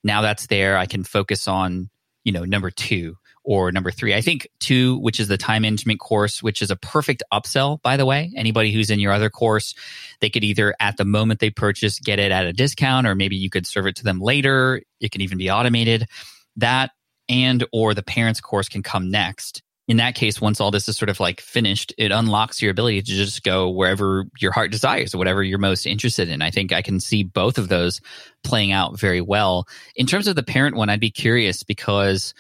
Now 0.03 0.21
that's 0.21 0.47
there. 0.47 0.77
I 0.77 0.85
can 0.85 1.03
focus 1.03 1.47
on, 1.47 1.89
you 2.23 2.31
know, 2.31 2.43
number 2.43 2.71
two 2.71 3.15
or 3.43 3.71
number 3.71 3.91
three. 3.91 4.13
I 4.13 4.21
think 4.21 4.47
two, 4.59 4.97
which 4.99 5.19
is 5.19 5.27
the 5.27 5.37
time 5.37 5.63
management 5.63 5.99
course, 5.99 6.43
which 6.43 6.61
is 6.61 6.69
a 6.69 6.75
perfect 6.75 7.23
upsell, 7.33 7.81
by 7.81 7.97
the 7.97 8.05
way. 8.05 8.31
Anybody 8.35 8.71
who's 8.71 8.89
in 8.89 8.99
your 8.99 9.13
other 9.13 9.29
course, 9.29 9.73
they 10.19 10.29
could 10.29 10.43
either 10.43 10.75
at 10.79 10.97
the 10.97 11.05
moment 11.05 11.39
they 11.39 11.49
purchase 11.49 11.99
get 11.99 12.19
it 12.19 12.31
at 12.31 12.45
a 12.45 12.53
discount, 12.53 13.07
or 13.07 13.15
maybe 13.15 13.35
you 13.35 13.49
could 13.49 13.65
serve 13.65 13.87
it 13.87 13.95
to 13.97 14.03
them 14.03 14.19
later. 14.19 14.81
It 14.99 15.11
can 15.11 15.21
even 15.21 15.37
be 15.37 15.49
automated. 15.49 16.07
That 16.55 16.91
and 17.29 17.65
or 17.71 17.93
the 17.93 18.03
parents 18.03 18.41
course 18.41 18.69
can 18.69 18.83
come 18.83 19.09
next 19.09 19.63
in 19.87 19.97
that 19.97 20.15
case, 20.15 20.39
once 20.39 20.61
all 20.61 20.71
this 20.71 20.87
is 20.87 20.97
sort 20.97 21.09
of 21.09 21.19
like 21.19 21.41
finished, 21.41 21.93
it 21.97 22.11
unlocks 22.11 22.61
your 22.61 22.71
ability 22.71 23.01
to 23.01 23.11
just 23.11 23.43
go 23.43 23.69
wherever 23.69 24.25
your 24.39 24.51
heart 24.51 24.71
desires 24.71 25.13
or 25.13 25.17
whatever 25.17 25.43
you're 25.43 25.57
most 25.57 25.85
interested 25.85 26.29
in. 26.29 26.41
I 26.41 26.51
think 26.51 26.71
I 26.71 26.81
can 26.81 26.99
see 26.99 27.23
both 27.23 27.57
of 27.57 27.67
those 27.67 27.99
playing 28.43 28.71
out 28.71 28.99
very 28.99 29.21
well. 29.21 29.67
In 29.95 30.05
terms 30.05 30.27
of 30.27 30.35
the 30.35 30.43
parent 30.43 30.75
one, 30.75 30.89
I'd 30.89 30.99
be 30.99 31.11
curious 31.11 31.63
because, 31.63 32.33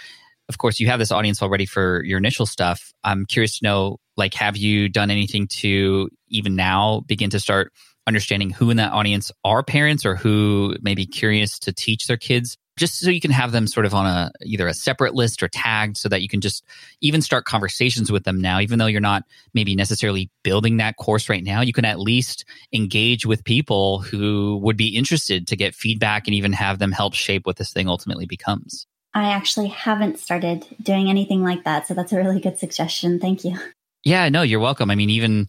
of 0.49 0.57
course, 0.57 0.79
you 0.79 0.87
have 0.87 0.99
this 0.99 1.11
audience 1.11 1.41
already 1.41 1.65
for 1.65 2.03
your 2.03 2.19
initial 2.19 2.45
stuff. 2.45 2.93
I'm 3.03 3.25
curious 3.25 3.59
to 3.59 3.65
know, 3.65 3.97
like, 4.15 4.33
have 4.35 4.55
you 4.55 4.87
done 4.87 5.11
anything 5.11 5.47
to 5.59 6.09
even 6.29 6.55
now 6.55 7.01
begin 7.01 7.31
to 7.31 7.39
start 7.39 7.73
understanding 8.07 8.51
who 8.51 8.69
in 8.69 8.77
that 8.77 8.93
audience 8.93 9.31
are 9.43 9.63
parents 9.63 10.05
or 10.05 10.15
who 10.15 10.75
may 10.81 10.95
be 10.95 11.05
curious 11.05 11.59
to 11.59 11.73
teach 11.73 12.07
their 12.07 12.17
kids 12.17 12.57
just 12.81 12.99
so 12.99 13.11
you 13.11 13.21
can 13.21 13.31
have 13.31 13.51
them 13.51 13.67
sort 13.67 13.85
of 13.85 13.93
on 13.93 14.07
a 14.07 14.31
either 14.43 14.67
a 14.67 14.73
separate 14.73 15.13
list 15.13 15.43
or 15.43 15.47
tagged 15.47 15.95
so 15.95 16.09
that 16.09 16.23
you 16.23 16.27
can 16.27 16.41
just 16.41 16.65
even 16.99 17.21
start 17.21 17.45
conversations 17.45 18.11
with 18.11 18.23
them 18.23 18.41
now 18.41 18.59
even 18.59 18.79
though 18.79 18.87
you're 18.87 18.99
not 18.99 19.23
maybe 19.53 19.75
necessarily 19.75 20.31
building 20.43 20.77
that 20.77 20.97
course 20.97 21.29
right 21.29 21.43
now 21.43 21.61
you 21.61 21.71
can 21.71 21.85
at 21.85 21.99
least 21.99 22.43
engage 22.73 23.23
with 23.23 23.43
people 23.43 23.99
who 23.99 24.57
would 24.63 24.75
be 24.75 24.97
interested 24.97 25.47
to 25.47 25.55
get 25.55 25.75
feedback 25.75 26.27
and 26.27 26.33
even 26.33 26.51
have 26.51 26.79
them 26.79 26.91
help 26.91 27.13
shape 27.13 27.45
what 27.45 27.57
this 27.57 27.71
thing 27.71 27.87
ultimately 27.87 28.25
becomes 28.25 28.87
I 29.13 29.31
actually 29.31 29.67
haven't 29.67 30.19
started 30.19 30.65
doing 30.81 31.09
anything 31.09 31.43
like 31.43 31.65
that. 31.65 31.85
So 31.85 31.93
that's 31.93 32.13
a 32.13 32.15
really 32.15 32.39
good 32.39 32.57
suggestion. 32.57 33.19
Thank 33.19 33.43
you. 33.43 33.59
Yeah, 34.05 34.29
no, 34.29 34.41
you're 34.41 34.61
welcome. 34.61 34.89
I 34.89 34.95
mean, 34.95 35.09
even 35.09 35.47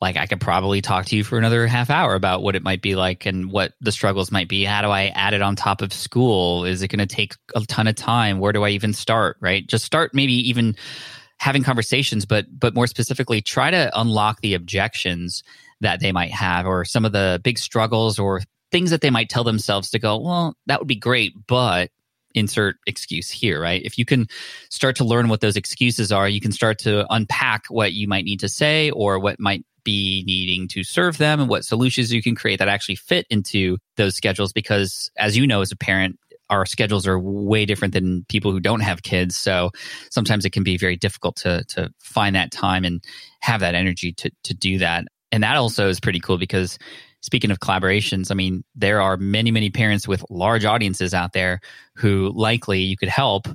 like 0.00 0.16
I 0.16 0.26
could 0.26 0.40
probably 0.40 0.80
talk 0.80 1.06
to 1.06 1.16
you 1.16 1.24
for 1.24 1.38
another 1.38 1.66
half 1.66 1.90
hour 1.90 2.14
about 2.14 2.42
what 2.42 2.54
it 2.54 2.62
might 2.62 2.82
be 2.82 2.94
like 2.94 3.26
and 3.26 3.50
what 3.50 3.72
the 3.80 3.92
struggles 3.92 4.30
might 4.30 4.48
be. 4.48 4.64
How 4.64 4.82
do 4.82 4.88
I 4.88 5.06
add 5.06 5.34
it 5.34 5.42
on 5.42 5.56
top 5.56 5.82
of 5.82 5.92
school? 5.92 6.64
Is 6.64 6.82
it 6.82 6.88
going 6.88 7.06
to 7.06 7.14
take 7.14 7.34
a 7.54 7.60
ton 7.62 7.88
of 7.88 7.96
time? 7.96 8.38
Where 8.38 8.52
do 8.52 8.64
I 8.64 8.70
even 8.70 8.92
start? 8.92 9.36
Right? 9.40 9.66
Just 9.66 9.84
start 9.84 10.14
maybe 10.14 10.34
even 10.48 10.76
having 11.38 11.62
conversations, 11.62 12.26
but 12.26 12.46
but 12.50 12.74
more 12.74 12.86
specifically, 12.86 13.40
try 13.40 13.70
to 13.70 13.90
unlock 13.98 14.40
the 14.40 14.54
objections 14.54 15.42
that 15.80 16.00
they 16.00 16.12
might 16.12 16.32
have 16.32 16.66
or 16.66 16.84
some 16.84 17.04
of 17.04 17.12
the 17.12 17.40
big 17.42 17.58
struggles 17.58 18.18
or 18.18 18.42
things 18.70 18.90
that 18.90 19.00
they 19.00 19.10
might 19.10 19.28
tell 19.28 19.44
themselves 19.44 19.90
to 19.90 19.98
go, 19.98 20.18
well, 20.18 20.56
that 20.66 20.80
would 20.80 20.88
be 20.88 20.96
great, 20.96 21.32
but 21.46 21.90
insert 22.38 22.76
excuse 22.86 23.30
here, 23.30 23.60
right? 23.60 23.82
If 23.84 23.98
you 23.98 24.04
can 24.04 24.26
start 24.70 24.96
to 24.96 25.04
learn 25.04 25.28
what 25.28 25.40
those 25.40 25.56
excuses 25.56 26.12
are, 26.12 26.28
you 26.28 26.40
can 26.40 26.52
start 26.52 26.78
to 26.80 27.06
unpack 27.12 27.66
what 27.68 27.92
you 27.92 28.08
might 28.08 28.24
need 28.24 28.40
to 28.40 28.48
say 28.48 28.90
or 28.90 29.18
what 29.18 29.38
might 29.38 29.64
be 29.84 30.22
needing 30.26 30.68
to 30.68 30.84
serve 30.84 31.18
them 31.18 31.40
and 31.40 31.48
what 31.48 31.64
solutions 31.64 32.12
you 32.12 32.22
can 32.22 32.34
create 32.34 32.58
that 32.58 32.68
actually 32.68 32.96
fit 32.96 33.26
into 33.30 33.78
those 33.96 34.14
schedules. 34.14 34.52
Because 34.52 35.10
as 35.18 35.36
you 35.36 35.46
know, 35.46 35.60
as 35.60 35.72
a 35.72 35.76
parent, 35.76 36.18
our 36.50 36.64
schedules 36.66 37.06
are 37.06 37.18
way 37.18 37.64
different 37.66 37.94
than 37.94 38.24
people 38.28 38.52
who 38.52 38.60
don't 38.60 38.80
have 38.80 39.02
kids. 39.02 39.36
So 39.36 39.70
sometimes 40.10 40.44
it 40.44 40.50
can 40.50 40.62
be 40.62 40.78
very 40.78 40.96
difficult 40.96 41.36
to 41.36 41.64
to 41.68 41.90
find 41.98 42.36
that 42.36 42.50
time 42.50 42.84
and 42.84 43.02
have 43.40 43.60
that 43.60 43.74
energy 43.74 44.12
to 44.12 44.30
to 44.44 44.54
do 44.54 44.78
that. 44.78 45.04
And 45.30 45.42
that 45.42 45.56
also 45.56 45.88
is 45.88 46.00
pretty 46.00 46.20
cool 46.20 46.38
because 46.38 46.78
speaking 47.20 47.50
of 47.50 47.60
collaborations, 47.60 48.30
I 48.30 48.34
mean, 48.34 48.64
there 48.74 49.00
are 49.00 49.16
many, 49.16 49.50
many 49.50 49.70
parents 49.70 50.06
with 50.06 50.24
large 50.30 50.64
audiences 50.64 51.14
out 51.14 51.32
there 51.32 51.60
who 51.94 52.32
likely 52.34 52.80
you 52.80 52.96
could 52.96 53.08
help 53.08 53.48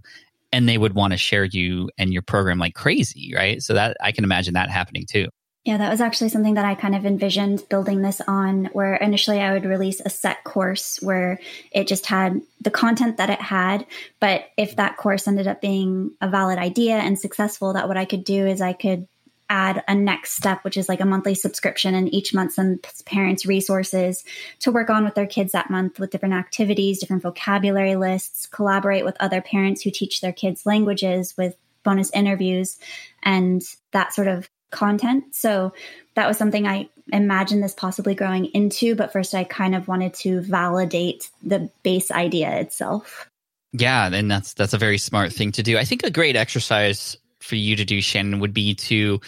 and 0.52 0.70
they 0.70 0.78
would 0.78 0.94
want 0.94 1.12
to 1.12 1.18
share 1.18 1.46
you 1.46 1.90
and 1.98 2.14
your 2.14 2.22
program 2.22 2.60
like 2.60 2.76
crazy, 2.76 3.34
right? 3.36 3.62
So 3.62 3.74
that 3.74 3.98
I 4.02 4.12
can 4.12 4.24
imagine 4.24 4.54
that 4.54 4.70
happening 4.70 5.06
too. 5.08 5.28
Yeah, 5.66 5.78
that 5.78 5.90
was 5.90 6.02
actually 6.02 6.28
something 6.28 6.56
that 6.56 6.66
I 6.66 6.76
kind 6.76 6.94
of 6.94 7.06
envisioned 7.06 7.64
building 7.70 8.02
this 8.02 8.20
on, 8.28 8.66
where 8.74 8.96
initially 8.96 9.40
I 9.40 9.54
would 9.54 9.64
release 9.64 10.02
a 10.02 10.10
set 10.10 10.44
course 10.44 11.00
where 11.02 11.40
it 11.72 11.88
just 11.88 12.06
had 12.06 12.42
the 12.60 12.70
content 12.70 13.16
that 13.16 13.30
it 13.30 13.40
had. 13.40 13.86
But 14.20 14.50
if 14.58 14.76
that 14.76 14.98
course 14.98 15.26
ended 15.26 15.48
up 15.48 15.62
being 15.62 16.12
a 16.20 16.28
valid 16.28 16.60
idea 16.60 16.98
and 16.98 17.18
successful, 17.18 17.74
that 17.74 17.88
what 17.88 17.96
I 17.96 18.04
could 18.04 18.26
do 18.26 18.46
is 18.46 18.60
I 18.60 18.74
could 18.74 19.08
add 19.50 19.84
a 19.88 19.96
next 19.96 20.32
step, 20.32 20.64
which 20.64 20.78
is 20.78 20.90
like 20.90 21.00
a 21.00 21.06
monthly 21.06 21.36
subscription, 21.36 21.96
and 21.96 22.14
each 22.14 22.34
month 22.34 22.54
some 22.54 22.80
parents 23.06 23.46
resources 23.46 24.24
to 24.60 24.72
work 24.72 24.90
on 24.90 25.04
with 25.04 25.16
their 25.16 25.28
kids 25.28 25.52
that 25.52 25.70
month 25.70 26.00
with 26.00 26.12
different 26.12 26.36
activities, 26.36 27.00
different 27.00 27.24
vocabulary 27.24 27.96
lists, 27.96 28.46
collaborate 28.46 29.06
with 29.06 29.18
other 29.20 29.42
parents 29.42 29.82
who 29.82 29.92
teach 29.92 30.22
their 30.22 30.34
kids 30.34 30.66
languages 30.66 31.36
with 31.38 31.56
bonus 31.84 32.10
interviews 32.12 32.78
and 33.22 33.62
that 33.92 34.14
sort 34.14 34.28
of 34.28 34.50
content. 34.72 35.36
So 35.36 35.74
that 36.16 36.28
was 36.28 36.38
something 36.38 36.68
I 36.68 36.90
imagined 37.12 37.64
this 37.64 37.74
possibly 37.74 38.16
growing 38.16 38.46
into, 38.46 38.96
but 38.96 39.14
first 39.14 39.36
I 39.36 39.44
kind 39.44 39.76
of 39.76 39.88
wanted 39.88 40.14
to 40.16 40.42
validate 40.42 41.30
the 41.44 41.70
base 41.84 42.12
idea 42.12 42.60
itself. 42.60 43.30
Yeah, 43.74 44.10
and 44.14 44.30
that's 44.30 44.54
that's 44.54 44.74
a 44.74 44.78
very 44.78 45.00
smart 45.00 45.34
thing 45.34 45.52
to 45.54 45.64
do. 45.64 45.78
I 45.78 45.84
think 45.84 46.04
a 46.04 46.12
great 46.12 46.36
exercise 46.36 47.18
for 47.44 47.56
you 47.56 47.76
to 47.76 47.86
do, 47.86 48.02
Shannon, 48.02 48.40
would 48.40 48.54
be 48.54 48.76
to, 48.76 49.20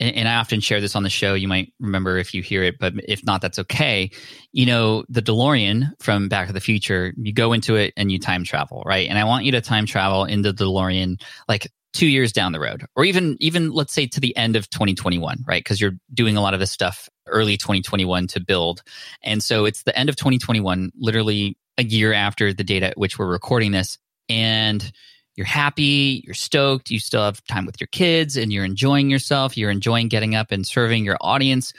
and, 0.00 0.28
I 0.28 0.36
often 0.36 0.60
share 0.60 0.80
this 0.80 0.96
on 0.96 1.02
the 1.02 1.10
show. 1.10 1.34
You 1.34 1.48
might 1.48 1.72
remember 1.80 2.18
if 2.18 2.34
you 2.34 2.42
hear 2.42 2.62
it, 2.62 2.78
but 2.78 2.94
if 3.06 3.24
not, 3.24 3.40
that's 3.40 3.58
okay. 3.60 4.10
You 4.52 4.66
know, 4.66 5.04
the 5.08 5.22
DeLorean 5.22 5.92
from 6.00 6.28
Back 6.28 6.48
to 6.48 6.52
the 6.52 6.60
Future, 6.60 7.14
you 7.16 7.32
go 7.32 7.52
into 7.52 7.76
it 7.76 7.94
and 7.96 8.10
you 8.10 8.18
time 8.18 8.44
travel, 8.44 8.82
right? 8.84 9.08
And 9.08 9.18
I 9.18 9.24
want 9.24 9.44
you 9.44 9.52
to 9.52 9.60
time 9.60 9.86
travel 9.86 10.24
into 10.24 10.52
the 10.52 10.64
DeLorean 10.64 11.20
like 11.48 11.68
two 11.94 12.08
years 12.08 12.32
down 12.32 12.52
the 12.52 12.60
road, 12.60 12.84
or 12.96 13.04
even 13.04 13.36
even 13.40 13.70
let's 13.70 13.94
say 13.94 14.06
to 14.08 14.20
the 14.20 14.36
end 14.36 14.56
of 14.56 14.68
2021, 14.68 15.44
right? 15.46 15.62
Because 15.62 15.80
you're 15.80 15.94
doing 16.12 16.36
a 16.36 16.42
lot 16.42 16.52
of 16.52 16.60
this 16.60 16.72
stuff 16.72 17.08
early 17.28 17.56
2021 17.56 18.26
to 18.26 18.40
build, 18.40 18.82
and 19.22 19.42
so 19.42 19.64
it's 19.64 19.84
the 19.84 19.96
end 19.96 20.08
of 20.08 20.16
2021, 20.16 20.90
literally 20.96 21.56
a 21.78 21.84
year 21.84 22.12
after 22.12 22.52
the 22.52 22.64
date 22.64 22.82
at 22.82 22.98
which 22.98 23.18
we're 23.18 23.30
recording 23.30 23.70
this, 23.70 23.96
and 24.28 24.92
you're 25.36 25.46
happy, 25.46 26.22
you're 26.24 26.34
stoked, 26.34 26.90
you 26.90 26.98
still 27.00 27.24
have 27.24 27.44
time 27.46 27.66
with 27.66 27.80
your 27.80 27.88
kids 27.88 28.36
and 28.36 28.52
you're 28.52 28.64
enjoying 28.64 29.10
yourself, 29.10 29.56
you're 29.56 29.70
enjoying 29.70 30.08
getting 30.08 30.34
up 30.34 30.52
and 30.52 30.66
serving 30.66 31.04
your 31.04 31.16
audience. 31.20 31.72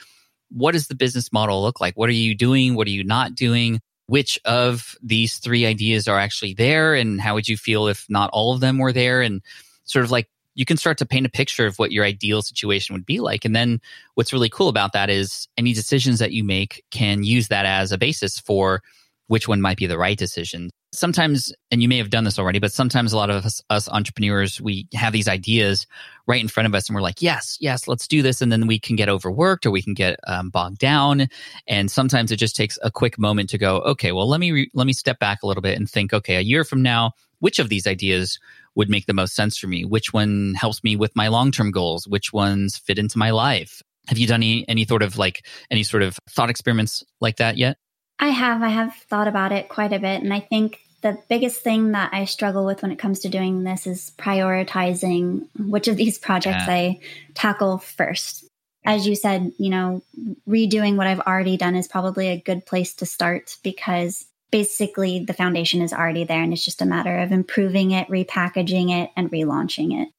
What 0.49 0.73
does 0.73 0.87
the 0.87 0.95
business 0.95 1.31
model 1.31 1.61
look 1.61 1.79
like? 1.79 1.95
What 1.95 2.09
are 2.09 2.13
you 2.13 2.35
doing? 2.35 2.75
What 2.75 2.87
are 2.87 2.91
you 2.91 3.03
not 3.03 3.35
doing? 3.35 3.79
Which 4.07 4.39
of 4.45 4.95
these 5.01 5.37
three 5.37 5.65
ideas 5.65 6.07
are 6.07 6.19
actually 6.19 6.53
there? 6.53 6.93
And 6.93 7.19
how 7.19 7.33
would 7.33 7.47
you 7.47 7.57
feel 7.57 7.87
if 7.87 8.05
not 8.09 8.29
all 8.31 8.53
of 8.53 8.59
them 8.59 8.77
were 8.77 8.93
there? 8.93 9.21
And 9.21 9.41
sort 9.85 10.05
of 10.05 10.11
like 10.11 10.27
you 10.53 10.65
can 10.65 10.77
start 10.77 10.97
to 10.99 11.05
paint 11.05 11.25
a 11.25 11.29
picture 11.29 11.65
of 11.65 11.79
what 11.79 11.91
your 11.91 12.05
ideal 12.05 12.41
situation 12.41 12.93
would 12.93 13.05
be 13.05 13.19
like. 13.19 13.45
And 13.45 13.55
then 13.55 13.81
what's 14.15 14.33
really 14.33 14.49
cool 14.49 14.69
about 14.69 14.93
that 14.93 15.09
is 15.09 15.47
any 15.57 15.73
decisions 15.73 16.19
that 16.19 16.31
you 16.31 16.43
make 16.43 16.83
can 16.91 17.23
use 17.23 17.49
that 17.49 17.65
as 17.65 17.91
a 17.91 17.97
basis 17.97 18.39
for 18.39 18.81
which 19.27 19.47
one 19.47 19.61
might 19.61 19.77
be 19.77 19.87
the 19.87 19.97
right 19.97 20.17
decision 20.17 20.69
sometimes, 20.95 21.53
and 21.71 21.81
you 21.81 21.87
may 21.87 21.97
have 21.97 22.09
done 22.09 22.23
this 22.23 22.39
already, 22.39 22.59
but 22.59 22.71
sometimes 22.71 23.13
a 23.13 23.17
lot 23.17 23.29
of 23.29 23.45
us, 23.45 23.61
us, 23.69 23.89
entrepreneurs, 23.89 24.59
we 24.61 24.87
have 24.93 25.13
these 25.13 25.27
ideas 25.27 25.85
right 26.27 26.41
in 26.41 26.47
front 26.47 26.67
of 26.67 26.73
us 26.73 26.87
and 26.87 26.95
we're 26.95 27.01
like, 27.01 27.21
yes, 27.21 27.57
yes, 27.59 27.87
let's 27.87 28.07
do 28.07 28.21
this. 28.21 28.41
And 28.41 28.51
then 28.51 28.67
we 28.67 28.79
can 28.79 28.95
get 28.95 29.09
overworked 29.09 29.65
or 29.65 29.71
we 29.71 29.81
can 29.81 29.93
get 29.93 30.19
um, 30.27 30.49
bogged 30.49 30.79
down. 30.79 31.27
And 31.67 31.91
sometimes 31.91 32.31
it 32.31 32.37
just 32.37 32.55
takes 32.55 32.79
a 32.81 32.91
quick 32.91 33.19
moment 33.19 33.49
to 33.51 33.57
go, 33.57 33.77
okay, 33.81 34.11
well, 34.11 34.27
let 34.27 34.39
me, 34.39 34.51
re- 34.51 34.71
let 34.73 34.87
me 34.87 34.93
step 34.93 35.19
back 35.19 35.43
a 35.43 35.47
little 35.47 35.61
bit 35.61 35.77
and 35.77 35.89
think, 35.89 36.13
okay, 36.13 36.37
a 36.37 36.41
year 36.41 36.63
from 36.63 36.81
now, 36.81 37.11
which 37.39 37.59
of 37.59 37.69
these 37.69 37.85
ideas 37.85 38.39
would 38.75 38.89
make 38.89 39.05
the 39.05 39.13
most 39.13 39.35
sense 39.35 39.57
for 39.57 39.67
me? 39.67 39.85
Which 39.85 40.13
one 40.13 40.53
helps 40.55 40.83
me 40.83 40.95
with 40.95 41.15
my 41.15 41.27
long-term 41.27 41.71
goals? 41.71 42.07
Which 42.07 42.33
ones 42.33 42.77
fit 42.77 42.97
into 42.97 43.17
my 43.17 43.31
life? 43.31 43.81
Have 44.07 44.17
you 44.17 44.27
done 44.27 44.43
any, 44.43 44.67
any 44.67 44.85
sort 44.85 45.01
of 45.01 45.17
like 45.17 45.45
any 45.71 45.83
sort 45.83 46.03
of 46.03 46.19
thought 46.29 46.49
experiments 46.49 47.03
like 47.21 47.37
that 47.37 47.57
yet? 47.57 47.77
I 48.19 48.29
have. 48.29 48.61
I 48.61 48.69
have 48.69 48.95
thought 48.95 49.27
about 49.27 49.51
it 49.51 49.69
quite 49.69 49.93
a 49.93 49.99
bit. 49.99 50.21
And 50.23 50.33
I 50.33 50.39
think 50.39 50.79
the 51.01 51.17
biggest 51.29 51.61
thing 51.61 51.91
that 51.91 52.13
I 52.13 52.25
struggle 52.25 52.65
with 52.65 52.81
when 52.81 52.91
it 52.91 52.99
comes 52.99 53.19
to 53.19 53.29
doing 53.29 53.63
this 53.63 53.85
is 53.85 54.11
prioritizing 54.17 55.47
which 55.59 55.87
of 55.87 55.97
these 55.97 56.17
projects 56.17 56.63
yeah. 56.67 56.73
I 56.73 56.99
tackle 57.33 57.77
first. 57.77 58.45
As 58.85 59.07
you 59.07 59.15
said, 59.15 59.51
you 59.57 59.69
know, 59.69 60.03
redoing 60.47 60.95
what 60.95 61.07
I've 61.07 61.19
already 61.19 61.57
done 61.57 61.75
is 61.75 61.87
probably 61.87 62.29
a 62.29 62.39
good 62.39 62.65
place 62.65 62.93
to 62.95 63.05
start 63.05 63.57
because 63.63 64.25
basically 64.51 65.25
the 65.25 65.33
foundation 65.33 65.81
is 65.81 65.91
already 65.91 66.23
there 66.23 66.41
and 66.41 66.53
it's 66.53 66.63
just 66.63 66.81
a 66.81 66.85
matter 66.85 67.19
of 67.19 67.31
improving 67.31 67.91
it, 67.91 68.07
repackaging 68.07 69.03
it, 69.03 69.11
and 69.17 69.31
relaunching 69.31 70.01
it. 70.01 70.09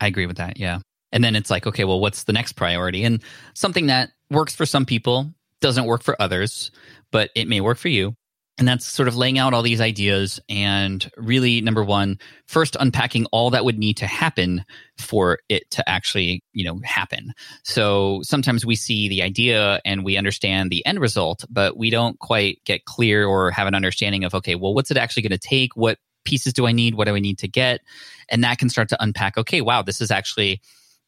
I 0.00 0.08
agree 0.08 0.26
with 0.26 0.38
that. 0.38 0.58
Yeah. 0.58 0.80
And 1.12 1.22
then 1.22 1.36
it's 1.36 1.50
like, 1.50 1.66
okay, 1.66 1.84
well, 1.84 2.00
what's 2.00 2.24
the 2.24 2.32
next 2.32 2.54
priority? 2.54 3.04
And 3.04 3.22
something 3.54 3.86
that 3.86 4.10
works 4.30 4.54
for 4.54 4.66
some 4.66 4.84
people 4.84 5.32
doesn't 5.64 5.86
work 5.86 6.02
for 6.02 6.20
others, 6.20 6.70
but 7.10 7.30
it 7.34 7.48
may 7.48 7.62
work 7.62 7.78
for 7.78 7.88
you. 7.88 8.14
And 8.58 8.68
that's 8.68 8.84
sort 8.84 9.08
of 9.08 9.16
laying 9.16 9.38
out 9.38 9.54
all 9.54 9.62
these 9.62 9.80
ideas 9.80 10.38
and 10.46 11.10
really, 11.16 11.62
number 11.62 11.82
one, 11.82 12.18
first 12.46 12.76
unpacking 12.78 13.24
all 13.32 13.48
that 13.50 13.64
would 13.64 13.78
need 13.78 13.96
to 13.96 14.06
happen 14.06 14.66
for 14.98 15.38
it 15.48 15.68
to 15.70 15.88
actually, 15.88 16.44
you 16.52 16.66
know, 16.66 16.78
happen. 16.84 17.32
So 17.62 18.20
sometimes 18.24 18.66
we 18.66 18.76
see 18.76 19.08
the 19.08 19.22
idea 19.22 19.80
and 19.86 20.04
we 20.04 20.18
understand 20.18 20.70
the 20.70 20.84
end 20.84 21.00
result, 21.00 21.46
but 21.48 21.78
we 21.78 21.88
don't 21.88 22.18
quite 22.18 22.62
get 22.66 22.84
clear 22.84 23.26
or 23.26 23.50
have 23.50 23.66
an 23.66 23.74
understanding 23.74 24.22
of, 24.22 24.34
okay, 24.34 24.56
well, 24.56 24.74
what's 24.74 24.90
it 24.90 24.98
actually 24.98 25.22
going 25.22 25.38
to 25.38 25.48
take? 25.48 25.74
What 25.76 25.96
pieces 26.26 26.52
do 26.52 26.66
I 26.66 26.72
need? 26.72 26.94
What 26.94 27.06
do 27.06 27.16
I 27.16 27.20
need 27.20 27.38
to 27.38 27.48
get? 27.48 27.80
And 28.28 28.44
that 28.44 28.58
can 28.58 28.68
start 28.68 28.90
to 28.90 29.02
unpack, 29.02 29.38
okay, 29.38 29.62
wow, 29.62 29.80
this 29.80 30.02
is 30.02 30.10
actually, 30.10 30.60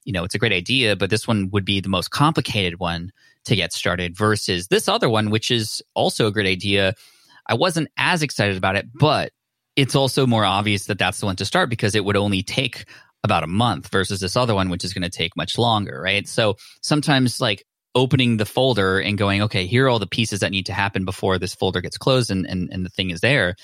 you 0.04 0.14
know, 0.14 0.24
it's 0.24 0.34
a 0.34 0.38
great 0.38 0.52
idea, 0.52 0.96
but 0.96 1.10
this 1.10 1.28
one 1.28 1.50
would 1.52 1.66
be 1.66 1.80
the 1.80 1.90
most 1.90 2.10
complicated 2.10 2.80
one 2.80 3.12
to 3.46 3.56
get 3.56 3.72
started 3.72 4.16
versus 4.16 4.68
this 4.68 4.88
other 4.88 5.08
one, 5.08 5.30
which 5.30 5.50
is 5.50 5.82
also 5.94 6.26
a 6.26 6.32
great 6.32 6.46
idea 6.46 6.94
I 7.48 7.54
wasn't 7.54 7.88
as 7.96 8.22
excited 8.22 8.56
about 8.56 8.76
it, 8.76 8.86
but 8.94 9.32
it's 9.76 9.94
also 9.94 10.26
more 10.26 10.44
obvious 10.44 10.86
that 10.86 10.98
that's 10.98 11.20
the 11.20 11.26
one 11.26 11.36
to 11.36 11.44
start 11.44 11.70
because 11.70 11.94
it 11.94 12.04
would 12.04 12.16
only 12.16 12.42
take 12.42 12.84
about 13.22 13.44
a 13.44 13.48
month 13.48 13.88
versus 13.88 14.20
this 14.20 14.36
other 14.36 14.54
one, 14.54 14.68
which 14.68 14.84
is 14.84 14.92
going 14.92 15.02
to 15.02 15.10
take 15.10 15.36
much 15.36 15.58
longer, 15.58 16.00
right? 16.00 16.26
So 16.28 16.56
sometimes 16.80 17.40
like 17.40 17.64
opening 17.94 18.36
the 18.36 18.46
folder 18.46 18.98
and 18.98 19.16
going, 19.16 19.42
okay, 19.42 19.66
here 19.66 19.86
are 19.86 19.88
all 19.88 19.98
the 19.98 20.06
pieces 20.06 20.40
that 20.40 20.50
need 20.50 20.66
to 20.66 20.72
happen 20.72 21.04
before 21.04 21.38
this 21.38 21.54
folder 21.54 21.80
gets 21.80 21.98
closed 21.98 22.30
and, 22.30 22.46
and, 22.46 22.68
and 22.72 22.84
the 22.84 22.90
thing 22.90 23.10
is 23.10 23.20
there 23.20 23.54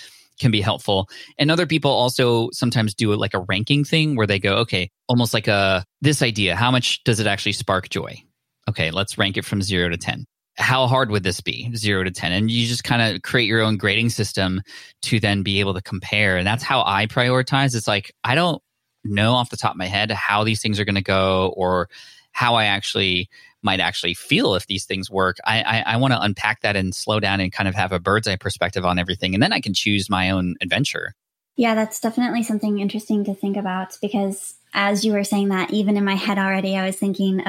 can 0.41 0.51
be 0.51 0.61
helpful. 0.61 1.09
And 1.39 1.51
other 1.51 1.67
people 1.67 1.91
also 1.91 2.49
sometimes 2.53 2.95
do 2.95 3.15
like 3.15 3.35
a 3.35 3.41
ranking 3.41 3.85
thing 3.85 4.17
where 4.17 4.27
they 4.27 4.39
go, 4.39 4.57
okay, 4.59 4.91
almost 5.09 5.35
like 5.35 5.49
a 5.49 5.85
this 6.01 6.23
idea, 6.23 6.57
how 6.57 6.71
much 6.71 7.05
does 7.05 7.21
it 7.21 7.27
actually 7.27 7.53
spark 7.53 7.89
joy? 7.89 8.23
Okay, 8.69 8.91
let's 8.91 9.19
rank 9.19 9.37
it 9.37 9.45
from 9.45 9.63
zero 9.63 9.89
to 9.89 9.97
10 9.97 10.27
how 10.57 10.87
hard 10.87 11.11
would 11.11 11.23
this 11.23 11.41
be? 11.41 11.75
Zero 11.75 12.05
to 12.05 12.11
10. 12.11 12.33
And 12.33 12.51
you 12.51 12.67
just 12.67 12.85
kind 12.85 13.03
of 13.03 13.23
create 13.23 13.47
your 13.47 13.63
own 13.63 13.77
grading 13.77 14.11
system 14.11 14.63
to 15.03 15.19
then 15.19 15.43
be 15.43 15.61
able 15.61 15.75
to 15.75 15.83
compare. 15.83 16.37
And 16.37 16.47
that's 16.47 16.63
how 16.63 16.83
I 16.87 17.07
prioritize. 17.07 17.75
It's 17.75 17.89
like, 17.89 18.15
I 18.23 18.35
don't 18.35 18.63
know 19.05 19.33
off 19.33 19.51
the 19.51 19.57
top 19.57 19.73
of 19.73 19.79
my 19.79 19.87
head 19.87 20.11
how 20.11 20.45
these 20.45 20.61
things 20.61 20.79
are 20.79 20.85
going 20.85 20.95
to 20.97 21.03
go 21.03 21.53
or 21.57 21.89
how 22.33 22.55
I 22.55 22.67
actually 22.67 23.29
might 23.63 23.81
actually 23.81 24.15
feel 24.15 24.55
if 24.55 24.67
these 24.67 24.85
things 24.85 25.11
work. 25.11 25.39
I, 25.45 25.63
I, 25.63 25.95
I 25.95 25.97
want 25.97 26.13
to 26.13 26.21
unpack 26.21 26.63
that 26.63 26.77
and 26.77 26.95
slow 26.95 27.21
down 27.21 27.41
and 27.41 27.53
kind 27.53 27.69
of 27.69 27.75
have 27.75 27.93
a 27.93 28.01
bird's 28.01 28.29
eye 28.29 28.37
perspective 28.37 28.85
on 28.85 28.99
everything. 28.99 29.35
And 29.35 29.43
then 29.43 29.53
I 29.53 29.61
can 29.61 29.73
choose 29.73 30.11
my 30.11 30.31
own 30.31 30.57
adventure. 30.61 31.15
Yeah, 31.57 31.75
that's 31.75 32.01
definitely 32.01 32.43
something 32.43 32.79
interesting 32.79 33.25
to 33.25 33.35
think 33.35 33.57
about 33.57 33.97
because 34.01 34.55
as 34.75 35.05
you 35.05 35.13
were 35.13 35.25
saying 35.25 35.49
that, 35.51 35.71
even 35.71 35.97
in 35.97 36.05
my 36.05 36.15
head 36.15 36.39
already, 36.39 36.77
I 36.77 36.87
was 36.87 36.97
thinking, 36.97 37.41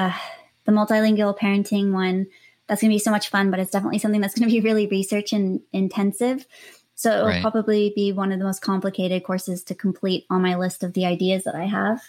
the 0.64 0.72
multilingual 0.72 1.36
parenting 1.38 1.92
one, 1.92 2.26
that's 2.66 2.80
going 2.80 2.90
to 2.90 2.94
be 2.94 2.98
so 2.98 3.10
much 3.10 3.28
fun, 3.28 3.50
but 3.50 3.60
it's 3.60 3.70
definitely 3.70 3.98
something 3.98 4.20
that's 4.20 4.34
going 4.34 4.48
to 4.48 4.52
be 4.52 4.60
really 4.60 4.86
research 4.86 5.32
and 5.32 5.60
intensive. 5.72 6.46
So 6.94 7.10
it 7.10 7.20
will 7.22 7.28
Right. 7.28 7.42
probably 7.42 7.92
be 7.94 8.12
one 8.12 8.32
of 8.32 8.38
the 8.38 8.44
most 8.44 8.62
complicated 8.62 9.24
courses 9.24 9.62
to 9.64 9.74
complete 9.74 10.24
on 10.30 10.42
my 10.42 10.56
list 10.56 10.82
of 10.82 10.92
the 10.94 11.06
ideas 11.06 11.44
that 11.44 11.54
I 11.54 11.64
have. 11.64 12.00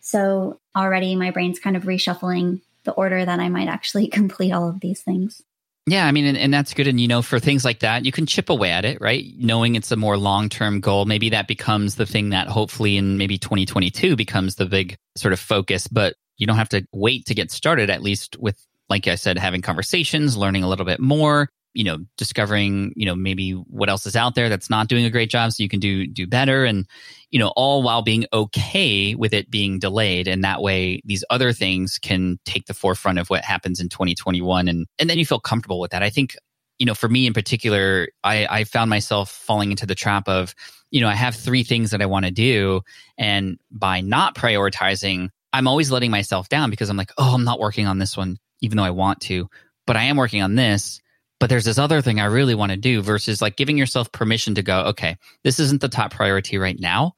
So 0.00 0.60
already 0.76 1.16
my 1.16 1.30
brain's 1.30 1.58
kind 1.58 1.76
of 1.76 1.84
reshuffling 1.84 2.60
the 2.84 2.92
order 2.92 3.24
that 3.24 3.40
I 3.40 3.48
might 3.48 3.68
actually 3.68 4.06
complete 4.20 4.52
all 4.52 4.68
of 4.68 4.80
these 4.80 5.00
things. 5.02 5.42
Yeah, 5.86 6.06
I 6.06 6.12
mean, 6.12 6.24
and, 6.24 6.38
and 6.38 6.52
that's 6.54 6.72
good. 6.72 6.86
And, 6.86 6.98
you 6.98 7.08
know, 7.08 7.20
for 7.20 7.38
things 7.38 7.62
like 7.62 7.80
that, 7.80 8.06
you 8.06 8.12
can 8.12 8.24
chip 8.24 8.48
away 8.48 8.70
at 8.70 8.86
it, 8.86 9.02
right? 9.02 9.26
Knowing 9.36 9.74
it's 9.74 9.92
a 9.92 9.96
more 9.96 10.16
long 10.16 10.48
term 10.48 10.80
goal. 10.80 11.04
Maybe 11.04 11.28
that 11.30 11.46
becomes 11.46 11.96
the 11.96 12.06
thing 12.06 12.30
that 12.30 12.48
hopefully 12.48 12.96
in 12.96 13.18
maybe 13.18 13.36
2022 13.36 14.16
becomes 14.16 14.54
the 14.54 14.64
big 14.64 14.96
sort 15.14 15.34
of 15.34 15.40
focus. 15.40 15.86
But 15.86 16.14
you 16.36 16.46
don't 16.46 16.56
have 16.56 16.68
to 16.70 16.86
wait 16.92 17.26
to 17.26 17.34
get 17.34 17.50
started, 17.50 17.90
at 17.90 18.02
least 18.02 18.36
with, 18.38 18.66
like 18.88 19.06
I 19.06 19.14
said, 19.14 19.38
having 19.38 19.62
conversations, 19.62 20.36
learning 20.36 20.62
a 20.62 20.68
little 20.68 20.84
bit 20.84 21.00
more, 21.00 21.48
you 21.74 21.84
know, 21.84 21.98
discovering, 22.16 22.92
you 22.96 23.04
know, 23.04 23.16
maybe 23.16 23.50
what 23.52 23.88
else 23.88 24.06
is 24.06 24.14
out 24.14 24.36
there 24.36 24.48
that's 24.48 24.70
not 24.70 24.88
doing 24.88 25.04
a 25.04 25.10
great 25.10 25.28
job 25.28 25.52
so 25.52 25.62
you 25.62 25.68
can 25.68 25.80
do 25.80 26.06
do 26.06 26.26
better. 26.26 26.64
And, 26.64 26.86
you 27.30 27.38
know, 27.38 27.52
all 27.56 27.82
while 27.82 28.02
being 28.02 28.26
okay 28.32 29.14
with 29.14 29.34
it 29.34 29.50
being 29.50 29.80
delayed. 29.80 30.28
And 30.28 30.44
that 30.44 30.62
way 30.62 31.00
these 31.04 31.24
other 31.30 31.52
things 31.52 31.98
can 31.98 32.38
take 32.44 32.66
the 32.66 32.74
forefront 32.74 33.18
of 33.18 33.28
what 33.28 33.44
happens 33.44 33.80
in 33.80 33.88
2021. 33.88 34.68
And 34.68 34.86
and 34.98 35.10
then 35.10 35.18
you 35.18 35.26
feel 35.26 35.40
comfortable 35.40 35.80
with 35.80 35.90
that. 35.90 36.02
I 36.02 36.10
think, 36.10 36.36
you 36.78 36.86
know, 36.86 36.94
for 36.94 37.08
me 37.08 37.26
in 37.26 37.32
particular, 37.32 38.08
I, 38.22 38.46
I 38.48 38.64
found 38.64 38.88
myself 38.88 39.30
falling 39.30 39.70
into 39.70 39.86
the 39.86 39.94
trap 39.96 40.28
of, 40.28 40.54
you 40.90 41.00
know, 41.00 41.08
I 41.08 41.14
have 41.14 41.34
three 41.34 41.64
things 41.64 41.90
that 41.90 42.00
I 42.00 42.06
want 42.06 42.24
to 42.24 42.30
do. 42.30 42.82
And 43.18 43.58
by 43.72 44.00
not 44.00 44.36
prioritizing, 44.36 45.30
I'm 45.54 45.68
always 45.68 45.90
letting 45.90 46.10
myself 46.10 46.48
down 46.48 46.68
because 46.68 46.90
I'm 46.90 46.96
like, 46.96 47.12
oh, 47.16 47.34
I'm 47.34 47.44
not 47.44 47.60
working 47.60 47.86
on 47.86 47.98
this 47.98 48.16
one, 48.16 48.38
even 48.60 48.76
though 48.76 48.84
I 48.84 48.90
want 48.90 49.20
to. 49.22 49.48
But 49.86 49.96
I 49.96 50.04
am 50.04 50.16
working 50.16 50.42
on 50.42 50.54
this 50.54 51.00
but 51.40 51.50
there's 51.50 51.64
this 51.64 51.78
other 51.78 52.00
thing 52.00 52.20
I 52.20 52.24
really 52.24 52.54
want 52.54 52.70
to 52.70 52.76
do 52.76 53.02
versus 53.02 53.42
like 53.42 53.56
giving 53.56 53.76
yourself 53.76 54.10
permission 54.12 54.54
to 54.54 54.62
go, 54.62 54.80
okay, 54.86 55.18
this 55.42 55.58
isn't 55.60 55.80
the 55.80 55.88
top 55.88 56.12
priority 56.12 56.56
right 56.56 56.78
now. 56.78 57.16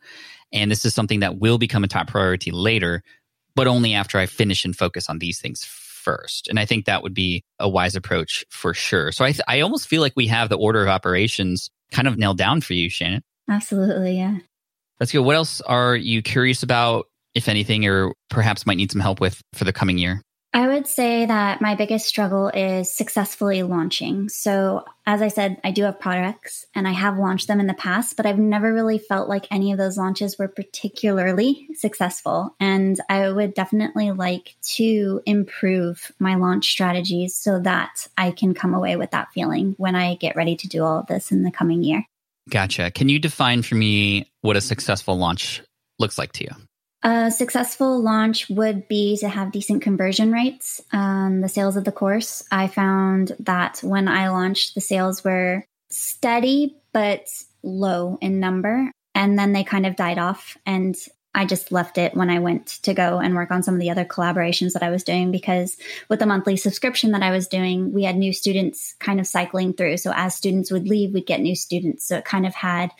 And 0.53 0.71
this 0.71 0.85
is 0.85 0.95
something 0.95 1.21
that 1.21 1.39
will 1.39 1.59
become 1.59 1.85
a 1.85 1.87
top 1.89 2.09
priority 2.09 2.51
later, 2.51 3.03
but 3.55 3.67
only 3.67 3.95
after 3.95 4.19
I 4.19 4.27
finish 4.27 4.65
and 4.65 4.77
focus 4.77 5.09
on 5.09 5.19
these 5.19 5.41
things 5.41 5.63
first. 5.65 6.49
And 6.49 6.59
I 6.59 6.65
think 6.65 6.87
that 6.87 7.05
would 7.05 7.15
be 7.15 7.45
a 7.59 7.69
wise 7.69 7.95
approach 7.95 8.45
for 8.51 8.75
sure. 8.75 9.13
So 9.13 9.25
I, 9.25 9.33
th- 9.33 9.45
I 9.47 9.61
almost 9.61 9.87
feel 9.87 10.01
like 10.01 10.15
we 10.17 10.29
have 10.29 10.49
the 10.49 10.59
order 10.59 10.83
of 10.83 10.89
operations 10.89 11.71
kind 11.91 12.09
of 12.09 12.17
nailed 12.17 12.39
down 12.39 12.63
for 12.63 12.75
you, 12.75 12.89
Shannon. 12.89 13.23
Absolutely, 13.49 14.17
yeah. 14.17 14.39
That's 14.99 15.13
good. 15.13 15.21
What 15.21 15.37
else 15.37 15.61
are 15.61 15.95
you 15.95 16.23
curious 16.23 16.63
about, 16.63 17.07
if 17.37 17.49
anything, 17.49 17.87
or 17.87 18.13
perhaps 18.31 18.67
might 18.67 18.79
need 18.79 18.91
some 18.91 19.01
help 19.01 19.21
with 19.21 19.41
for 19.55 19.65
the 19.65 19.73
coming 19.73 19.99
year? 19.99 20.23
I 20.57 20.69
would 20.69 20.87
say 20.87 21.27
that 21.27 21.61
my 21.61 21.75
biggest 21.75 22.07
struggle 22.07 22.49
is 22.49 22.91
successfully 22.91 23.63
launching. 23.63 24.31
So, 24.31 24.87
as 25.05 25.21
I 25.21 25.29
said, 25.29 25.61
I 25.63 25.71
do 25.71 25.83
have 25.83 26.01
products 26.01 26.65
and 26.75 26.89
I 26.89 26.93
have 26.93 27.19
launched 27.19 27.47
them 27.47 27.61
in 27.61 27.67
the 27.67 27.75
past, 27.75 28.17
but 28.17 28.25
I've 28.25 28.39
never 28.39 28.73
really 28.73 28.97
felt 28.97 29.29
like 29.29 29.47
any 29.51 29.71
of 29.71 29.77
those 29.77 29.99
launches 29.99 30.39
were 30.39 30.49
particularly 30.49 31.69
successful. 31.75 32.57
And 32.59 32.99
I 33.11 33.31
would 33.31 33.53
definitely 33.53 34.13
like 34.13 34.55
to 34.77 35.21
improve 35.27 36.11
my 36.19 36.37
launch 36.37 36.71
strategies 36.71 37.35
so 37.35 37.61
that 37.61 38.09
I 38.17 38.31
can 38.31 38.55
come 38.55 38.73
away 38.73 38.97
with 38.97 39.11
that 39.11 39.33
feeling 39.35 39.75
when 39.77 39.95
I 39.95 40.15
get 40.15 40.37
ready 40.37 40.57
to 40.57 40.69
do 40.69 40.83
all 40.83 41.01
of 41.01 41.07
this 41.07 41.33
in 41.33 41.43
the 41.43 41.51
coming 41.51 41.85
year. 41.85 42.03
Gotcha. 42.49 42.91
Can 42.93 43.11
you 43.11 43.19
define 43.19 43.61
for 43.61 43.75
me 43.75 44.31
what 44.41 44.57
a 44.57 44.63
successful 44.63 45.19
launch 45.19 45.61
looks 45.99 46.17
like 46.17 46.33
to 46.33 46.45
you? 46.45 46.51
A 47.03 47.31
successful 47.31 48.01
launch 48.01 48.49
would 48.49 48.89
be 48.89 49.17
to 49.19 49.29
have 49.29 49.53
decent 49.53 49.83
conversion 49.83 50.33
rates 50.33 50.81
on 50.93 51.41
the 51.41 51.49
sales 51.49 51.77
of 51.77 51.85
the 51.85 51.93
course. 51.93 52.43
I 52.51 52.67
found 52.67 53.37
that 53.41 53.81
when 53.83 54.09
I 54.09 54.29
launched, 54.29 54.75
the 54.75 54.81
sales 54.81 55.23
were 55.23 55.65
steady 55.91 56.77
but 56.93 57.29
low 57.63 58.19
in 58.21 58.41
number, 58.41 58.91
and 59.15 59.39
then 59.39 59.53
they 59.53 59.63
kind 59.63 59.87
of 59.87 59.97
died 59.97 60.19
off. 60.19 60.57
And 60.67 60.97
I 61.35 61.45
just 61.45 61.71
left 61.71 61.99
it 61.99 62.17
when 62.17 62.31
I 62.31 62.39
went 62.39 62.67
to 62.85 62.95
go 62.95 63.19
and 63.19 63.35
work 63.35 63.51
on 63.51 63.63
some 63.63 63.75
of 63.75 63.81
the 63.81 63.91
other 63.91 64.07
collaborations 64.07 64.73
that 64.73 64.83
I 64.83 64.89
was 64.89 65.05
doing 65.05 65.31
because 65.31 65.77
with 66.09 66.19
the 66.19 66.27
monthly 66.27 66.57
subscription 66.57 67.13
that 67.13 67.23
I 67.23 67.31
was 67.31 67.47
doing, 67.47 67.93
we 67.93 68.05
had 68.05 68.17
new 68.17 68.33
students 68.33 68.95
kind 69.01 69.21
of 69.21 69.27
cycling 69.27 69.75
through. 69.75 69.99
So 69.99 70.13
as 70.17 70.35
students 70.35 70.71
would 70.71 70.89
leave, 70.89 71.13
we'd 71.13 71.27
get 71.27 71.41
new 71.41 71.55
students. 71.55 72.09
So 72.09 72.17
it 72.17 72.25
kind 72.25 72.47
of 72.47 72.55
had 72.55 72.91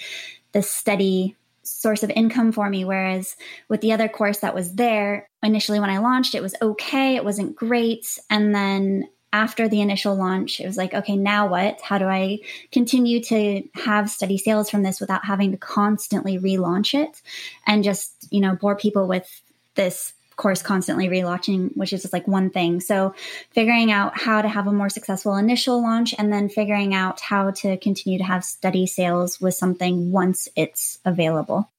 this 0.53 0.71
steady 0.71 1.35
source 1.67 2.03
of 2.03 2.11
income 2.11 2.53
for 2.53 2.69
me. 2.69 2.85
Whereas 2.85 3.37
with 3.69 3.81
the 3.81 3.93
other 3.93 4.09
course 4.09 4.39
that 4.39 4.55
was 4.55 4.75
there, 4.75 5.29
initially 5.43 5.81
when 5.81 5.91
I 5.91 5.99
launched, 5.99 6.35
it 6.35 6.43
was 6.43 6.55
okay, 6.61 7.17
it 7.17 7.25
wasn't 7.25 7.57
great. 7.57 8.19
And 8.31 8.55
then 8.55 9.09
after 9.33 9.69
the 9.69 9.81
initial 9.81 10.15
launch, 10.15 10.61
it 10.61 10.67
was 10.67 10.77
like, 10.77 10.95
okay, 10.95 11.17
now 11.17 11.49
what? 11.49 11.81
How 11.83 11.99
do 11.99 12.07
I 12.07 12.39
continue 12.73 13.23
to 13.25 13.63
have 13.75 14.09
steady 14.09 14.39
sales 14.39 14.71
from 14.71 14.83
this 14.83 15.01
without 15.01 15.27
having 15.27 15.51
to 15.51 15.59
constantly 15.59 16.39
relaunch 16.39 16.99
it 16.99 17.21
and 17.67 17.85
just, 17.85 18.29
you 18.31 18.41
know, 18.41 18.57
bore 18.57 18.77
people 18.77 19.07
with 19.07 19.29
this 19.75 20.15
course 20.37 20.63
constantly 20.63 21.09
relaunching, 21.09 21.77
which 21.77 21.93
is 21.93 22.03
just 22.03 22.13
like 22.13 22.29
one 22.29 22.51
thing. 22.51 22.81
So 22.81 23.15
figuring 23.51 23.91
out 23.91 24.19
how 24.19 24.43
to 24.43 24.49
have 24.49 24.67
a 24.67 24.73
more 24.73 24.89
successful 24.89 25.37
initial 25.37 25.83
launch 25.83 26.15
and 26.19 26.33
then 26.33 26.49
figuring 26.49 26.95
out 26.95 27.21
how 27.21 27.51
to 27.53 27.77
continue 27.79 28.19
to 28.19 28.25
have 28.25 28.45
steady 28.45 28.87
sales 28.87 29.41
with 29.41 29.55
something 29.55 30.13
once 30.13 30.49
it's 30.57 30.99
available. 31.05 31.71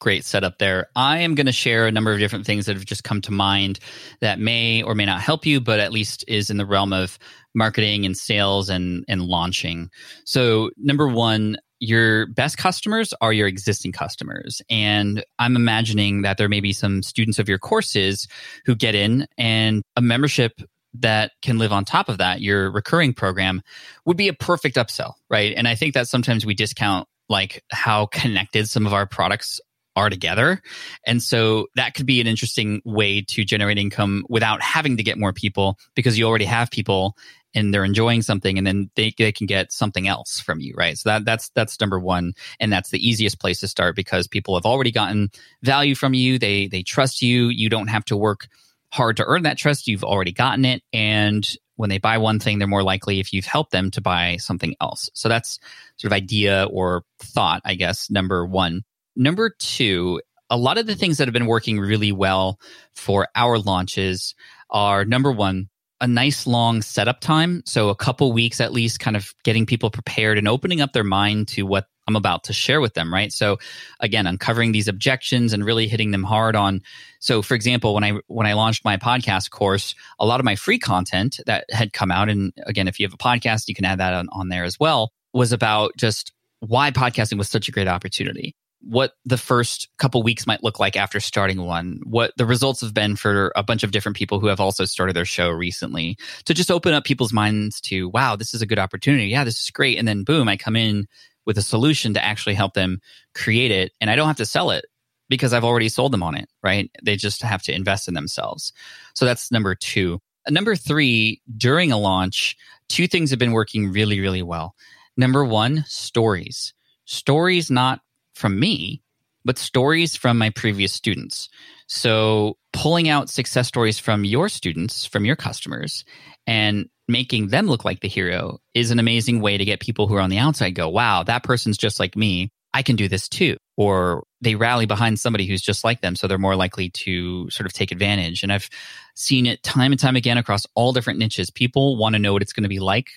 Great 0.00 0.24
setup 0.24 0.56
there. 0.58 0.88
I 0.96 1.18
am 1.18 1.34
going 1.34 1.46
to 1.46 1.52
share 1.52 1.86
a 1.86 1.92
number 1.92 2.10
of 2.10 2.18
different 2.18 2.46
things 2.46 2.64
that 2.66 2.74
have 2.74 2.86
just 2.86 3.04
come 3.04 3.20
to 3.22 3.32
mind 3.32 3.80
that 4.20 4.38
may 4.40 4.82
or 4.82 4.94
may 4.94 5.04
not 5.04 5.20
help 5.20 5.44
you, 5.44 5.60
but 5.60 5.78
at 5.78 5.92
least 5.92 6.24
is 6.26 6.48
in 6.48 6.56
the 6.56 6.64
realm 6.64 6.94
of 6.94 7.18
marketing 7.54 8.06
and 8.06 8.16
sales 8.16 8.70
and, 8.70 9.04
and 9.08 9.22
launching. 9.22 9.90
So, 10.24 10.70
number 10.78 11.06
one, 11.06 11.58
your 11.80 12.26
best 12.26 12.58
customers 12.58 13.12
are 13.20 13.32
your 13.32 13.48
existing 13.48 13.92
customers. 13.92 14.62
And 14.70 15.24
I'm 15.38 15.56
imagining 15.56 16.22
that 16.22 16.36
there 16.36 16.48
may 16.48 16.60
be 16.60 16.72
some 16.72 17.02
students 17.02 17.38
of 17.38 17.48
your 17.48 17.58
courses 17.58 18.28
who 18.66 18.76
get 18.76 18.94
in 18.94 19.26
and 19.38 19.82
a 19.96 20.02
membership 20.02 20.60
that 20.94 21.32
can 21.42 21.58
live 21.58 21.72
on 21.72 21.84
top 21.84 22.08
of 22.08 22.18
that, 22.18 22.40
your 22.40 22.70
recurring 22.70 23.14
program 23.14 23.62
would 24.04 24.16
be 24.16 24.28
a 24.28 24.32
perfect 24.34 24.76
upsell, 24.76 25.14
right? 25.28 25.54
And 25.56 25.68
I 25.68 25.74
think 25.74 25.94
that 25.94 26.08
sometimes 26.08 26.44
we 26.44 26.54
discount 26.54 27.08
like 27.28 27.64
how 27.70 28.06
connected 28.06 28.68
some 28.68 28.86
of 28.86 28.92
our 28.92 29.06
products 29.06 29.60
are 29.96 30.10
together. 30.10 30.60
And 31.06 31.22
so 31.22 31.66
that 31.76 31.94
could 31.94 32.06
be 32.06 32.20
an 32.20 32.26
interesting 32.26 32.80
way 32.84 33.22
to 33.22 33.44
generate 33.44 33.78
income 33.78 34.24
without 34.28 34.62
having 34.62 34.96
to 34.96 35.02
get 35.02 35.18
more 35.18 35.32
people 35.32 35.78
because 35.94 36.18
you 36.18 36.26
already 36.26 36.44
have 36.44 36.70
people 36.70 37.16
and 37.54 37.72
they're 37.72 37.84
enjoying 37.84 38.22
something 38.22 38.58
and 38.58 38.66
then 38.66 38.90
they, 38.94 39.12
they 39.16 39.32
can 39.32 39.46
get 39.46 39.72
something 39.72 40.06
else 40.08 40.40
from 40.40 40.60
you 40.60 40.74
right? 40.76 40.96
So 40.96 41.10
that 41.10 41.24
that's 41.24 41.50
that's 41.50 41.80
number 41.80 41.98
one 41.98 42.34
and 42.58 42.72
that's 42.72 42.90
the 42.90 43.06
easiest 43.06 43.40
place 43.40 43.60
to 43.60 43.68
start 43.68 43.96
because 43.96 44.28
people 44.28 44.54
have 44.54 44.66
already 44.66 44.92
gotten 44.92 45.30
value 45.62 45.94
from 45.94 46.14
you. 46.14 46.38
They 46.38 46.68
they 46.68 46.82
trust 46.82 47.22
you. 47.22 47.48
You 47.48 47.68
don't 47.68 47.88
have 47.88 48.04
to 48.06 48.16
work 48.16 48.48
hard 48.92 49.16
to 49.18 49.24
earn 49.24 49.42
that 49.44 49.58
trust. 49.58 49.86
You've 49.86 50.04
already 50.04 50.32
gotten 50.32 50.64
it 50.64 50.82
and 50.92 51.48
when 51.76 51.88
they 51.88 51.98
buy 51.98 52.18
one 52.18 52.38
thing 52.38 52.58
they're 52.58 52.68
more 52.68 52.82
likely 52.82 53.20
if 53.20 53.32
you've 53.32 53.46
helped 53.46 53.72
them 53.72 53.90
to 53.92 54.02
buy 54.02 54.36
something 54.36 54.74
else. 54.80 55.08
So 55.14 55.28
that's 55.28 55.58
sort 55.96 56.12
of 56.12 56.16
idea 56.16 56.66
or 56.70 57.04
thought 57.18 57.62
i 57.64 57.74
guess 57.74 58.10
number 58.10 58.44
one. 58.44 58.82
Number 59.16 59.54
two 59.58 60.20
a 60.50 60.56
lot 60.56 60.78
of 60.78 60.86
the 60.86 60.96
things 60.96 61.18
that 61.18 61.28
have 61.28 61.32
been 61.32 61.46
working 61.46 61.78
really 61.78 62.12
well 62.12 62.58
for 62.94 63.28
our 63.36 63.58
launches 63.58 64.34
are 64.68 65.04
number 65.04 65.30
one 65.30 65.69
a 66.00 66.06
nice 66.06 66.46
long 66.46 66.82
setup 66.82 67.20
time. 67.20 67.62
So 67.66 67.88
a 67.88 67.94
couple 67.94 68.32
weeks 68.32 68.60
at 68.60 68.72
least, 68.72 69.00
kind 69.00 69.16
of 69.16 69.34
getting 69.44 69.66
people 69.66 69.90
prepared 69.90 70.38
and 70.38 70.48
opening 70.48 70.80
up 70.80 70.92
their 70.92 71.04
mind 71.04 71.48
to 71.48 71.62
what 71.62 71.86
I'm 72.08 72.16
about 72.16 72.44
to 72.44 72.52
share 72.52 72.80
with 72.80 72.94
them, 72.94 73.12
right? 73.12 73.32
So 73.32 73.58
again, 74.00 74.26
uncovering 74.26 74.72
these 74.72 74.88
objections 74.88 75.52
and 75.52 75.64
really 75.64 75.86
hitting 75.86 76.10
them 76.10 76.24
hard 76.24 76.56
on. 76.56 76.82
So 77.20 77.42
for 77.42 77.54
example, 77.54 77.94
when 77.94 78.02
I 78.02 78.18
when 78.26 78.46
I 78.46 78.54
launched 78.54 78.84
my 78.84 78.96
podcast 78.96 79.50
course, 79.50 79.94
a 80.18 80.26
lot 80.26 80.40
of 80.40 80.44
my 80.44 80.56
free 80.56 80.78
content 80.78 81.38
that 81.46 81.64
had 81.70 81.92
come 81.92 82.10
out, 82.10 82.28
and 82.28 82.52
again, 82.66 82.88
if 82.88 82.98
you 82.98 83.06
have 83.06 83.14
a 83.14 83.16
podcast, 83.16 83.68
you 83.68 83.74
can 83.74 83.84
add 83.84 84.00
that 84.00 84.14
on, 84.14 84.28
on 84.32 84.48
there 84.48 84.64
as 84.64 84.80
well, 84.80 85.12
was 85.32 85.52
about 85.52 85.92
just 85.96 86.32
why 86.60 86.90
podcasting 86.90 87.38
was 87.38 87.48
such 87.48 87.68
a 87.68 87.72
great 87.72 87.88
opportunity. 87.88 88.54
What 88.82 89.12
the 89.24 89.36
first 89.36 89.88
couple 89.98 90.22
weeks 90.22 90.46
might 90.46 90.64
look 90.64 90.78
like 90.78 90.96
after 90.96 91.20
starting 91.20 91.62
one, 91.62 92.00
what 92.04 92.32
the 92.36 92.46
results 92.46 92.80
have 92.80 92.94
been 92.94 93.14
for 93.14 93.52
a 93.54 93.62
bunch 93.62 93.82
of 93.82 93.90
different 93.90 94.16
people 94.16 94.40
who 94.40 94.46
have 94.46 94.60
also 94.60 94.84
started 94.84 95.14
their 95.14 95.24
show 95.24 95.50
recently, 95.50 96.16
to 96.44 96.54
just 96.54 96.70
open 96.70 96.94
up 96.94 97.04
people's 97.04 97.32
minds 97.32 97.80
to, 97.82 98.08
wow, 98.08 98.36
this 98.36 98.54
is 98.54 98.62
a 98.62 98.66
good 98.66 98.78
opportunity. 98.78 99.26
Yeah, 99.26 99.44
this 99.44 99.60
is 99.62 99.70
great. 99.70 99.98
And 99.98 100.08
then 100.08 100.24
boom, 100.24 100.48
I 100.48 100.56
come 100.56 100.76
in 100.76 101.06
with 101.46 101.58
a 101.58 101.62
solution 101.62 102.14
to 102.14 102.24
actually 102.24 102.54
help 102.54 102.74
them 102.74 103.00
create 103.34 103.70
it. 103.70 103.92
And 104.00 104.10
I 104.10 104.16
don't 104.16 104.28
have 104.28 104.36
to 104.36 104.46
sell 104.46 104.70
it 104.70 104.86
because 105.28 105.52
I've 105.52 105.64
already 105.64 105.88
sold 105.88 106.12
them 106.12 106.22
on 106.22 106.34
it, 106.34 106.48
right? 106.62 106.90
They 107.02 107.16
just 107.16 107.42
have 107.42 107.62
to 107.64 107.74
invest 107.74 108.08
in 108.08 108.14
themselves. 108.14 108.72
So 109.14 109.24
that's 109.24 109.52
number 109.52 109.74
two. 109.74 110.20
Number 110.48 110.74
three, 110.74 111.42
during 111.56 111.92
a 111.92 111.98
launch, 111.98 112.56
two 112.88 113.06
things 113.06 113.30
have 113.30 113.38
been 113.38 113.52
working 113.52 113.92
really, 113.92 114.20
really 114.20 114.42
well. 114.42 114.74
Number 115.16 115.44
one, 115.44 115.84
stories. 115.86 116.72
Stories 117.04 117.70
not 117.70 118.00
from 118.40 118.58
me, 118.58 119.02
but 119.44 119.58
stories 119.58 120.16
from 120.16 120.38
my 120.38 120.50
previous 120.50 120.92
students. 120.92 121.48
So 121.86 122.56
pulling 122.72 123.08
out 123.08 123.30
success 123.30 123.68
stories 123.68 123.98
from 123.98 124.24
your 124.24 124.48
students, 124.48 125.04
from 125.04 125.24
your 125.24 125.36
customers, 125.36 126.04
and 126.46 126.88
making 127.08 127.48
them 127.48 127.66
look 127.66 127.84
like 127.84 128.00
the 128.00 128.08
hero 128.08 128.58
is 128.74 128.90
an 128.90 128.98
amazing 128.98 129.40
way 129.40 129.58
to 129.58 129.64
get 129.64 129.80
people 129.80 130.06
who 130.06 130.14
are 130.14 130.20
on 130.20 130.30
the 130.30 130.38
outside 130.38 130.74
go, 130.74 130.88
wow, 130.88 131.22
that 131.24 131.42
person's 131.42 131.76
just 131.76 132.00
like 132.00 132.16
me. 132.16 132.50
I 132.72 132.82
can 132.82 132.94
do 132.94 133.08
this 133.08 133.28
too. 133.28 133.56
Or 133.76 134.24
they 134.40 134.54
rally 134.54 134.86
behind 134.86 135.18
somebody 135.18 135.46
who's 135.46 135.62
just 135.62 135.82
like 135.82 136.00
them. 136.00 136.14
So 136.14 136.28
they're 136.28 136.38
more 136.38 136.54
likely 136.54 136.90
to 136.90 137.50
sort 137.50 137.66
of 137.66 137.72
take 137.72 137.90
advantage. 137.90 138.44
And 138.44 138.52
I've 138.52 138.70
seen 139.16 139.46
it 139.46 139.62
time 139.62 139.90
and 139.90 140.00
time 140.00 140.14
again 140.14 140.38
across 140.38 140.66
all 140.74 140.92
different 140.92 141.18
niches. 141.18 141.50
People 141.50 141.96
want 141.96 142.14
to 142.14 142.20
know 142.20 142.32
what 142.32 142.42
it's 142.42 142.52
going 142.52 142.62
to 142.62 142.68
be 142.68 142.78
like 142.78 143.08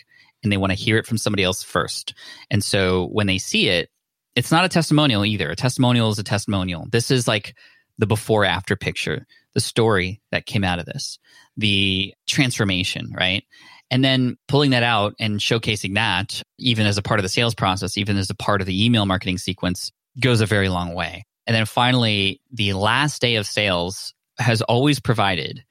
and 0.44 0.52
they 0.52 0.58
want 0.58 0.72
to 0.72 0.78
hear 0.78 0.98
it 0.98 1.06
from 1.06 1.18
somebody 1.18 1.44
else 1.44 1.62
first. 1.62 2.16
And 2.50 2.64
so 2.64 3.08
when 3.08 3.28
they 3.28 3.38
see 3.38 3.70
it, 3.70 3.90
it's 4.36 4.52
not 4.52 4.66
a 4.66 4.70
testimonial 4.70 5.26
either. 5.26 5.50
A 5.50 5.56
testimonial 5.56 6.10
is 6.10 6.20
a 6.20 6.24
testimonial. 6.24 6.88
This 6.92 7.12
is 7.12 7.28
like 7.28 7.56
the 7.98 8.08
before 8.08 8.46
after 8.46 8.76
picture, 8.76 9.26
the 9.54 9.60
story 9.60 10.22
that 10.32 10.46
came 10.46 10.64
out 10.64 10.80
of 10.80 10.86
this, 10.86 11.20
the 11.58 12.14
transformation, 12.28 13.14
right? 13.16 13.44
And 13.92 14.04
then 14.04 14.38
pulling 14.48 14.72
that 14.72 14.82
out 14.82 15.14
and 15.20 15.40
showcasing 15.40 15.94
that, 15.96 16.42
even 16.58 16.88
as 16.88 16.98
a 16.98 17.04
part 17.04 17.20
of 17.20 17.24
the 17.24 17.30
sales 17.30 17.54
process, 17.54 17.98
even 17.98 18.18
as 18.18 18.30
a 18.30 18.36
part 18.36 18.62
of 18.62 18.68
the 18.68 18.84
email 18.84 19.06
marketing 19.06 19.38
sequence, 19.38 19.92
goes 20.20 20.42
a 20.42 20.48
very 20.48 20.70
long 20.70 20.96
way. 20.96 21.26
And 21.46 21.56
then 21.56 21.66
finally, 21.66 22.42
the 22.52 22.74
last 22.74 23.22
day 23.22 23.36
of 23.36 23.46
sales 23.46 24.14
has 24.40 24.62
always 24.64 25.00
provided 25.00 25.64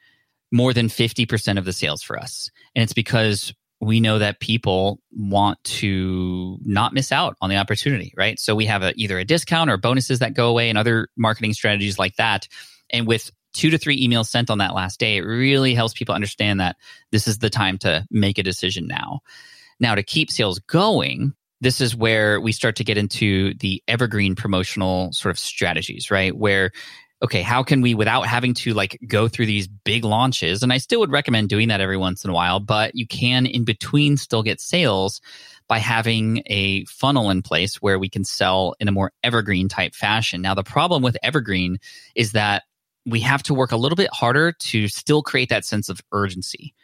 more 0.52 0.72
than 0.72 0.88
50% 0.88 1.58
of 1.58 1.64
the 1.64 1.72
sales 1.72 2.02
for 2.02 2.18
us. 2.18 2.50
And 2.76 2.82
it's 2.82 2.92
because 2.92 3.52
we 3.82 3.98
know 3.98 4.20
that 4.20 4.38
people 4.38 5.00
want 5.10 5.62
to 5.64 6.56
not 6.62 6.94
miss 6.94 7.10
out 7.10 7.36
on 7.40 7.50
the 7.50 7.56
opportunity, 7.56 8.14
right? 8.16 8.38
So 8.38 8.54
we 8.54 8.64
have 8.66 8.84
a, 8.84 8.92
either 8.94 9.18
a 9.18 9.24
discount 9.24 9.70
or 9.70 9.76
bonuses 9.76 10.20
that 10.20 10.34
go 10.34 10.48
away 10.48 10.68
and 10.68 10.78
other 10.78 11.08
marketing 11.16 11.52
strategies 11.52 11.98
like 11.98 12.14
that. 12.14 12.46
And 12.90 13.08
with 13.08 13.32
two 13.54 13.70
to 13.70 13.78
three 13.78 14.06
emails 14.06 14.26
sent 14.26 14.50
on 14.50 14.58
that 14.58 14.74
last 14.74 15.00
day, 15.00 15.16
it 15.16 15.22
really 15.22 15.74
helps 15.74 15.94
people 15.94 16.14
understand 16.14 16.60
that 16.60 16.76
this 17.10 17.26
is 17.26 17.38
the 17.38 17.50
time 17.50 17.76
to 17.78 18.06
make 18.08 18.38
a 18.38 18.44
decision 18.44 18.86
now. 18.86 19.18
Now, 19.80 19.96
to 19.96 20.04
keep 20.04 20.30
sales 20.30 20.60
going, 20.60 21.32
this 21.60 21.80
is 21.80 21.96
where 21.96 22.40
we 22.40 22.52
start 22.52 22.76
to 22.76 22.84
get 22.84 22.96
into 22.96 23.54
the 23.54 23.82
evergreen 23.88 24.36
promotional 24.36 25.12
sort 25.12 25.30
of 25.30 25.40
strategies, 25.40 26.08
right? 26.08 26.36
Where 26.36 26.70
okay, 27.22 27.42
how 27.42 27.62
can 27.62 27.80
we, 27.80 27.94
without 27.94 28.26
having 28.26 28.52
to 28.52 28.74
like 28.74 28.98
go 29.06 29.28
through 29.28 29.46
these 29.46 29.68
big 29.68 30.04
launches, 30.04 30.62
and 30.62 30.72
I 30.72 30.78
still 30.78 31.00
would 31.00 31.12
recommend 31.12 31.48
doing 31.48 31.68
that 31.68 31.80
every 31.80 31.96
once 31.96 32.24
in 32.24 32.30
a 32.30 32.34
while, 32.34 32.58
but 32.58 32.94
you 32.94 33.06
can 33.06 33.46
in 33.46 33.64
between 33.64 34.16
still 34.16 34.42
get 34.42 34.60
sales 34.60 35.20
by 35.68 35.78
having 35.78 36.42
a 36.46 36.84
funnel 36.86 37.30
in 37.30 37.40
place 37.40 37.76
where 37.76 37.98
we 37.98 38.08
can 38.08 38.24
sell 38.24 38.74
in 38.80 38.88
a 38.88 38.92
more 38.92 39.12
evergreen 39.22 39.68
type 39.68 39.94
fashion. 39.94 40.42
Now, 40.42 40.54
the 40.54 40.64
problem 40.64 41.02
with 41.02 41.16
evergreen 41.22 41.78
is 42.16 42.32
that 42.32 42.64
we 43.06 43.20
have 43.20 43.42
to 43.44 43.54
work 43.54 43.72
a 43.72 43.76
little 43.76 43.96
bit 43.96 44.10
harder 44.12 44.52
to 44.52 44.88
still 44.88 45.22
create 45.22 45.48
that 45.48 45.64
sense 45.64 45.88
of 45.88 46.00
urgency, 46.12 46.74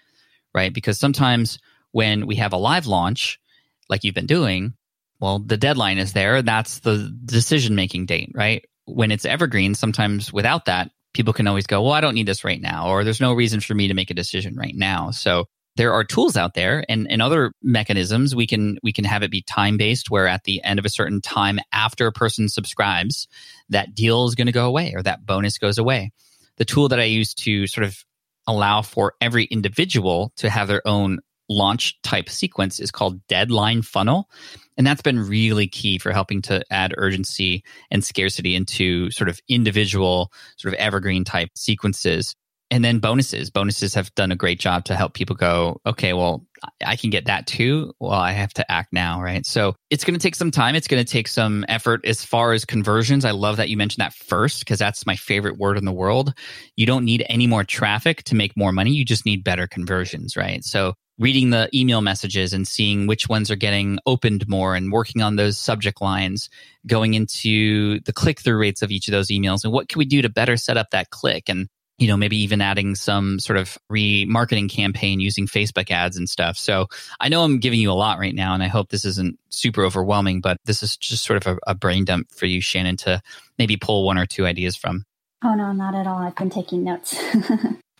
right? 0.54 0.72
Because 0.72 0.98
sometimes 0.98 1.58
when 1.92 2.26
we 2.26 2.36
have 2.36 2.52
a 2.52 2.56
live 2.56 2.86
launch, 2.86 3.40
like 3.88 4.04
you've 4.04 4.14
been 4.14 4.26
doing, 4.26 4.74
well, 5.20 5.40
the 5.40 5.56
deadline 5.56 5.98
is 5.98 6.12
there. 6.12 6.42
That's 6.42 6.80
the 6.80 7.12
decision 7.24 7.74
making 7.74 8.06
date, 8.06 8.30
right? 8.34 8.64
When 8.88 9.10
it's 9.10 9.24
evergreen, 9.24 9.74
sometimes 9.74 10.32
without 10.32 10.64
that, 10.66 10.90
people 11.14 11.32
can 11.32 11.46
always 11.46 11.66
go, 11.66 11.82
well, 11.82 11.92
I 11.92 12.00
don't 12.00 12.14
need 12.14 12.26
this 12.26 12.44
right 12.44 12.60
now, 12.60 12.88
or 12.88 13.04
there's 13.04 13.20
no 13.20 13.32
reason 13.32 13.60
for 13.60 13.74
me 13.74 13.88
to 13.88 13.94
make 13.94 14.10
a 14.10 14.14
decision 14.14 14.56
right 14.56 14.74
now. 14.74 15.10
So 15.10 15.46
there 15.78 15.92
are 15.92 16.02
tools 16.02 16.36
out 16.36 16.54
there 16.54 16.84
and, 16.88 17.06
and 17.10 17.22
other 17.22 17.52
mechanisms 17.62 18.34
we 18.34 18.46
can 18.46 18.78
we 18.82 18.92
can 18.92 19.04
have 19.04 19.22
it 19.22 19.30
be 19.30 19.42
time 19.42 19.76
based 19.76 20.10
where 20.10 20.26
at 20.26 20.42
the 20.44 20.62
end 20.64 20.78
of 20.78 20.84
a 20.84 20.90
certain 20.90 21.20
time 21.20 21.60
after 21.72 22.06
a 22.08 22.12
person 22.12 22.48
subscribes 22.48 23.28
that 23.68 23.94
deal 23.94 24.26
is 24.26 24.34
going 24.34 24.46
to 24.46 24.52
go 24.52 24.66
away 24.66 24.92
or 24.94 25.02
that 25.02 25.24
bonus 25.24 25.56
goes 25.56 25.78
away 25.78 26.10
the 26.56 26.64
tool 26.64 26.88
that 26.88 26.98
i 26.98 27.04
use 27.04 27.32
to 27.32 27.68
sort 27.68 27.86
of 27.86 28.04
allow 28.48 28.82
for 28.82 29.14
every 29.20 29.44
individual 29.44 30.32
to 30.36 30.50
have 30.50 30.66
their 30.66 30.86
own 30.86 31.20
launch 31.48 32.00
type 32.02 32.28
sequence 32.28 32.80
is 32.80 32.90
called 32.90 33.26
deadline 33.26 33.82
funnel. 33.82 34.28
And 34.76 34.86
that's 34.86 35.02
been 35.02 35.18
really 35.18 35.66
key 35.66 35.98
for 35.98 36.12
helping 36.12 36.42
to 36.42 36.62
add 36.70 36.94
urgency 36.96 37.64
and 37.90 38.04
scarcity 38.04 38.54
into 38.54 39.10
sort 39.10 39.28
of 39.28 39.40
individual, 39.48 40.32
sort 40.56 40.72
of 40.72 40.80
evergreen 40.80 41.24
type 41.24 41.50
sequences. 41.56 42.34
And 42.70 42.84
then 42.84 42.98
bonuses. 42.98 43.50
Bonuses 43.50 43.94
have 43.94 44.14
done 44.14 44.30
a 44.30 44.36
great 44.36 44.60
job 44.60 44.84
to 44.84 44.94
help 44.94 45.14
people 45.14 45.34
go, 45.34 45.80
okay, 45.86 46.12
well, 46.12 46.44
I 46.84 46.96
can 46.96 47.08
get 47.08 47.24
that 47.24 47.46
too. 47.46 47.94
Well, 47.98 48.12
I 48.12 48.32
have 48.32 48.52
to 48.54 48.70
act 48.70 48.92
now, 48.92 49.22
right? 49.22 49.46
So 49.46 49.74
it's 49.88 50.04
going 50.04 50.18
to 50.18 50.22
take 50.22 50.34
some 50.34 50.50
time. 50.50 50.74
It's 50.74 50.86
going 50.86 51.02
to 51.02 51.10
take 51.10 51.28
some 51.28 51.64
effort 51.66 52.04
as 52.04 52.22
far 52.22 52.52
as 52.52 52.66
conversions. 52.66 53.24
I 53.24 53.30
love 53.30 53.56
that 53.56 53.70
you 53.70 53.78
mentioned 53.78 54.02
that 54.02 54.12
first 54.12 54.60
because 54.60 54.78
that's 54.78 55.06
my 55.06 55.16
favorite 55.16 55.56
word 55.56 55.78
in 55.78 55.86
the 55.86 55.92
world. 55.92 56.34
You 56.76 56.84
don't 56.84 57.06
need 57.06 57.24
any 57.30 57.46
more 57.46 57.64
traffic 57.64 58.22
to 58.24 58.34
make 58.34 58.54
more 58.54 58.72
money. 58.72 58.90
You 58.90 59.04
just 59.06 59.24
need 59.24 59.44
better 59.44 59.66
conversions, 59.66 60.36
right? 60.36 60.62
So 60.62 60.92
reading 61.18 61.50
the 61.50 61.68
email 61.74 62.00
messages 62.00 62.52
and 62.52 62.66
seeing 62.66 63.06
which 63.06 63.28
ones 63.28 63.50
are 63.50 63.56
getting 63.56 63.98
opened 64.06 64.48
more 64.48 64.74
and 64.74 64.92
working 64.92 65.22
on 65.22 65.36
those 65.36 65.58
subject 65.58 66.00
lines, 66.00 66.48
going 66.86 67.14
into 67.14 68.00
the 68.00 68.12
click 68.12 68.40
through 68.40 68.58
rates 68.58 68.82
of 68.82 68.90
each 68.90 69.08
of 69.08 69.12
those 69.12 69.28
emails 69.28 69.64
and 69.64 69.72
what 69.72 69.88
can 69.88 69.98
we 69.98 70.04
do 70.04 70.22
to 70.22 70.28
better 70.28 70.56
set 70.56 70.76
up 70.76 70.90
that 70.90 71.10
click 71.10 71.48
and 71.48 71.68
you 71.98 72.06
know 72.06 72.16
maybe 72.16 72.36
even 72.36 72.60
adding 72.60 72.94
some 72.94 73.40
sort 73.40 73.58
of 73.58 73.76
remarketing 73.90 74.70
campaign 74.70 75.18
using 75.18 75.46
facebook 75.46 75.90
ads 75.90 76.16
and 76.16 76.28
stuff. 76.28 76.56
So 76.56 76.86
i 77.20 77.28
know 77.28 77.42
i'm 77.42 77.58
giving 77.58 77.80
you 77.80 77.90
a 77.90 77.94
lot 77.94 78.18
right 78.18 78.34
now 78.34 78.54
and 78.54 78.62
i 78.62 78.68
hope 78.68 78.90
this 78.90 79.04
isn't 79.04 79.38
super 79.50 79.84
overwhelming 79.84 80.40
but 80.40 80.58
this 80.64 80.82
is 80.82 80.96
just 80.96 81.24
sort 81.24 81.44
of 81.44 81.56
a, 81.56 81.70
a 81.72 81.74
brain 81.74 82.04
dump 82.04 82.30
for 82.30 82.46
you 82.46 82.60
shannon 82.60 82.96
to 82.98 83.20
maybe 83.58 83.76
pull 83.76 84.06
one 84.06 84.18
or 84.18 84.26
two 84.26 84.46
ideas 84.46 84.76
from. 84.76 85.04
Oh 85.44 85.54
no 85.54 85.72
not 85.72 85.94
at 85.94 86.06
all. 86.06 86.18
I've 86.18 86.36
been 86.36 86.50
taking 86.50 86.84
notes. 86.84 87.20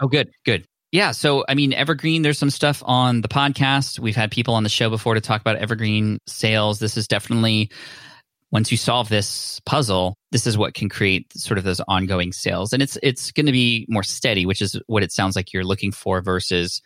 Oh 0.00 0.06
good 0.06 0.30
good 0.44 0.64
yeah. 0.90 1.10
So, 1.10 1.44
I 1.48 1.54
mean, 1.54 1.72
Evergreen, 1.72 2.22
there's 2.22 2.38
some 2.38 2.50
stuff 2.50 2.82
on 2.86 3.20
the 3.20 3.28
podcast. 3.28 3.98
We've 3.98 4.16
had 4.16 4.30
people 4.30 4.54
on 4.54 4.62
the 4.62 4.68
show 4.68 4.88
before 4.88 5.14
to 5.14 5.20
talk 5.20 5.40
about 5.40 5.56
Evergreen 5.56 6.18
sales. 6.26 6.78
This 6.78 6.96
is 6.96 7.06
definitely, 7.06 7.70
once 8.50 8.70
you 8.70 8.78
solve 8.78 9.10
this 9.10 9.60
puzzle, 9.66 10.16
this 10.32 10.46
is 10.46 10.56
what 10.56 10.72
can 10.72 10.88
create 10.88 11.30
sort 11.34 11.58
of 11.58 11.64
those 11.64 11.80
ongoing 11.88 12.32
sales. 12.32 12.72
And 12.72 12.82
it's, 12.82 12.96
it's 13.02 13.32
going 13.32 13.46
to 13.46 13.52
be 13.52 13.84
more 13.88 14.02
steady, 14.02 14.46
which 14.46 14.62
is 14.62 14.80
what 14.86 15.02
it 15.02 15.12
sounds 15.12 15.36
like 15.36 15.52
you're 15.52 15.64
looking 15.64 15.92
for 15.92 16.22
versus, 16.22 16.80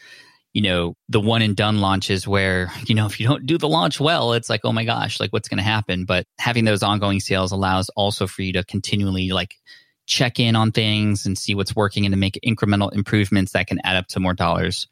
you 0.52 0.62
know, 0.62 0.94
the 1.08 1.20
one 1.20 1.40
and 1.40 1.54
done 1.54 1.80
launches 1.80 2.26
where, 2.26 2.72
you 2.86 2.96
know, 2.96 3.06
if 3.06 3.20
you 3.20 3.28
don't 3.28 3.46
do 3.46 3.56
the 3.56 3.68
launch 3.68 4.00
well, 4.00 4.32
it's 4.32 4.50
like, 4.50 4.62
oh 4.64 4.72
my 4.72 4.84
gosh, 4.84 5.20
like 5.20 5.32
what's 5.32 5.48
going 5.48 5.58
to 5.58 5.64
happen? 5.64 6.06
But 6.06 6.26
having 6.40 6.64
those 6.64 6.82
ongoing 6.82 7.20
sales 7.20 7.52
allows 7.52 7.88
also 7.90 8.26
for 8.26 8.42
you 8.42 8.52
to 8.54 8.64
continually 8.64 9.30
like 9.30 9.54
check 10.06 10.40
in 10.40 10.56
on 10.56 10.72
things 10.72 11.26
and 11.26 11.38
see 11.38 11.54
what's 11.54 11.76
working 11.76 12.04
and 12.04 12.12
to 12.12 12.18
make 12.18 12.38
incremental 12.44 12.92
improvements 12.92 13.52
that 13.52 13.66
can 13.66 13.80
add 13.84 13.96
up 13.96 14.06
to 14.08 14.20
more 14.20 14.34
dollars 14.34 14.88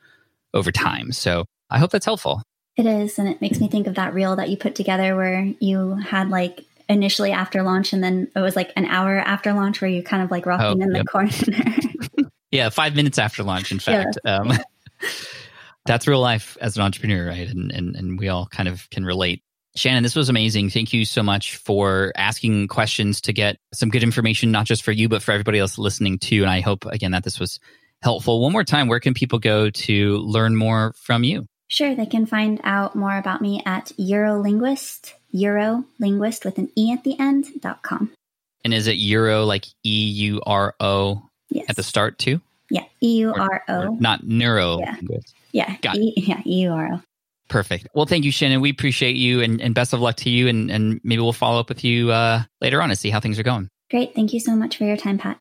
over 0.54 0.70
time. 0.72 1.12
So 1.12 1.44
I 1.68 1.78
hope 1.78 1.90
that's 1.90 2.04
helpful. 2.04 2.42
It 2.76 2.86
is. 2.86 3.18
And 3.18 3.28
it 3.28 3.40
makes 3.40 3.60
me 3.60 3.68
think 3.68 3.86
of 3.86 3.96
that 3.96 4.14
reel 4.14 4.36
that 4.36 4.48
you 4.48 4.56
put 4.56 4.74
together 4.74 5.16
where 5.16 5.52
you 5.58 5.94
had 5.96 6.30
like 6.30 6.64
initially 6.88 7.30
after 7.30 7.62
launch 7.62 7.92
and 7.92 8.02
then 8.02 8.28
it 8.34 8.40
was 8.40 8.56
like 8.56 8.72
an 8.76 8.84
hour 8.86 9.18
after 9.18 9.52
launch 9.52 9.80
where 9.80 9.90
you 9.90 10.02
kind 10.02 10.22
of 10.22 10.30
like 10.30 10.46
rocking 10.46 10.82
oh, 10.82 10.86
in 10.86 10.94
yep. 10.94 11.04
the 11.04 11.08
corner. 11.08 12.30
yeah, 12.50 12.68
five 12.68 12.96
minutes 12.96 13.18
after 13.18 13.42
launch, 13.42 13.70
in 13.72 13.78
fact. 13.78 14.18
Yeah. 14.24 14.36
Um, 14.36 14.52
that's 15.86 16.06
real 16.06 16.20
life 16.20 16.56
as 16.60 16.76
an 16.76 16.82
entrepreneur, 16.82 17.28
right? 17.28 17.48
And, 17.48 17.70
and 17.72 17.96
and 17.96 18.18
we 18.18 18.28
all 18.28 18.46
kind 18.46 18.68
of 18.68 18.88
can 18.90 19.04
relate 19.04 19.42
Shannon, 19.80 20.02
this 20.02 20.14
was 20.14 20.28
amazing. 20.28 20.68
Thank 20.68 20.92
you 20.92 21.06
so 21.06 21.22
much 21.22 21.56
for 21.56 22.12
asking 22.14 22.68
questions 22.68 23.22
to 23.22 23.32
get 23.32 23.56
some 23.72 23.88
good 23.88 24.02
information, 24.02 24.50
not 24.50 24.66
just 24.66 24.82
for 24.82 24.92
you, 24.92 25.08
but 25.08 25.22
for 25.22 25.32
everybody 25.32 25.58
else 25.58 25.78
listening 25.78 26.18
too. 26.18 26.42
And 26.42 26.50
I 26.50 26.60
hope, 26.60 26.84
again, 26.84 27.12
that 27.12 27.24
this 27.24 27.40
was 27.40 27.58
helpful. 28.02 28.42
One 28.42 28.52
more 28.52 28.62
time, 28.62 28.88
where 28.88 29.00
can 29.00 29.14
people 29.14 29.38
go 29.38 29.70
to 29.70 30.18
learn 30.18 30.54
more 30.54 30.92
from 30.98 31.24
you? 31.24 31.46
Sure, 31.68 31.94
they 31.94 32.04
can 32.04 32.26
find 32.26 32.60
out 32.62 32.94
more 32.94 33.16
about 33.16 33.40
me 33.40 33.62
at 33.64 33.86
Eurolinguist, 33.98 35.14
Eurolinguist 35.34 36.44
with 36.44 36.58
an 36.58 36.68
E 36.76 36.92
at 36.92 37.02
the 37.02 37.18
end, 37.18 37.46
dot 37.62 37.82
com. 37.82 38.12
And 38.62 38.74
is 38.74 38.86
it 38.86 38.96
Euro 38.96 39.46
like 39.46 39.64
E 39.82 40.10
U 40.10 40.42
R 40.44 40.74
O 40.78 41.22
yes. 41.48 41.64
at 41.70 41.76
the 41.76 41.82
start 41.82 42.18
too? 42.18 42.42
Yeah, 42.68 42.84
E 43.00 43.20
U 43.20 43.32
R 43.32 43.64
O. 43.66 43.96
Not 43.98 44.26
neuro. 44.26 44.80
Yeah, 45.52 45.74
yeah, 45.82 45.94
e, 45.94 46.12
yeah, 46.18 46.42
E 46.44 46.64
U 46.64 46.72
R 46.72 46.88
O. 46.92 47.02
Perfect. 47.50 47.88
Well, 47.94 48.06
thank 48.06 48.24
you, 48.24 48.30
Shannon. 48.30 48.60
We 48.60 48.70
appreciate 48.70 49.16
you 49.16 49.42
and, 49.42 49.60
and 49.60 49.74
best 49.74 49.92
of 49.92 50.00
luck 50.00 50.16
to 50.18 50.30
you. 50.30 50.46
And, 50.46 50.70
and 50.70 51.00
maybe 51.02 51.20
we'll 51.20 51.32
follow 51.32 51.58
up 51.58 51.68
with 51.68 51.82
you 51.84 52.12
uh, 52.12 52.44
later 52.60 52.80
on 52.80 52.90
to 52.90 52.96
see 52.96 53.10
how 53.10 53.18
things 53.18 53.38
are 53.40 53.42
going. 53.42 53.68
Great. 53.90 54.14
Thank 54.14 54.32
you 54.32 54.38
so 54.38 54.54
much 54.54 54.76
for 54.76 54.84
your 54.84 54.96
time, 54.96 55.18
Pat. 55.18 55.38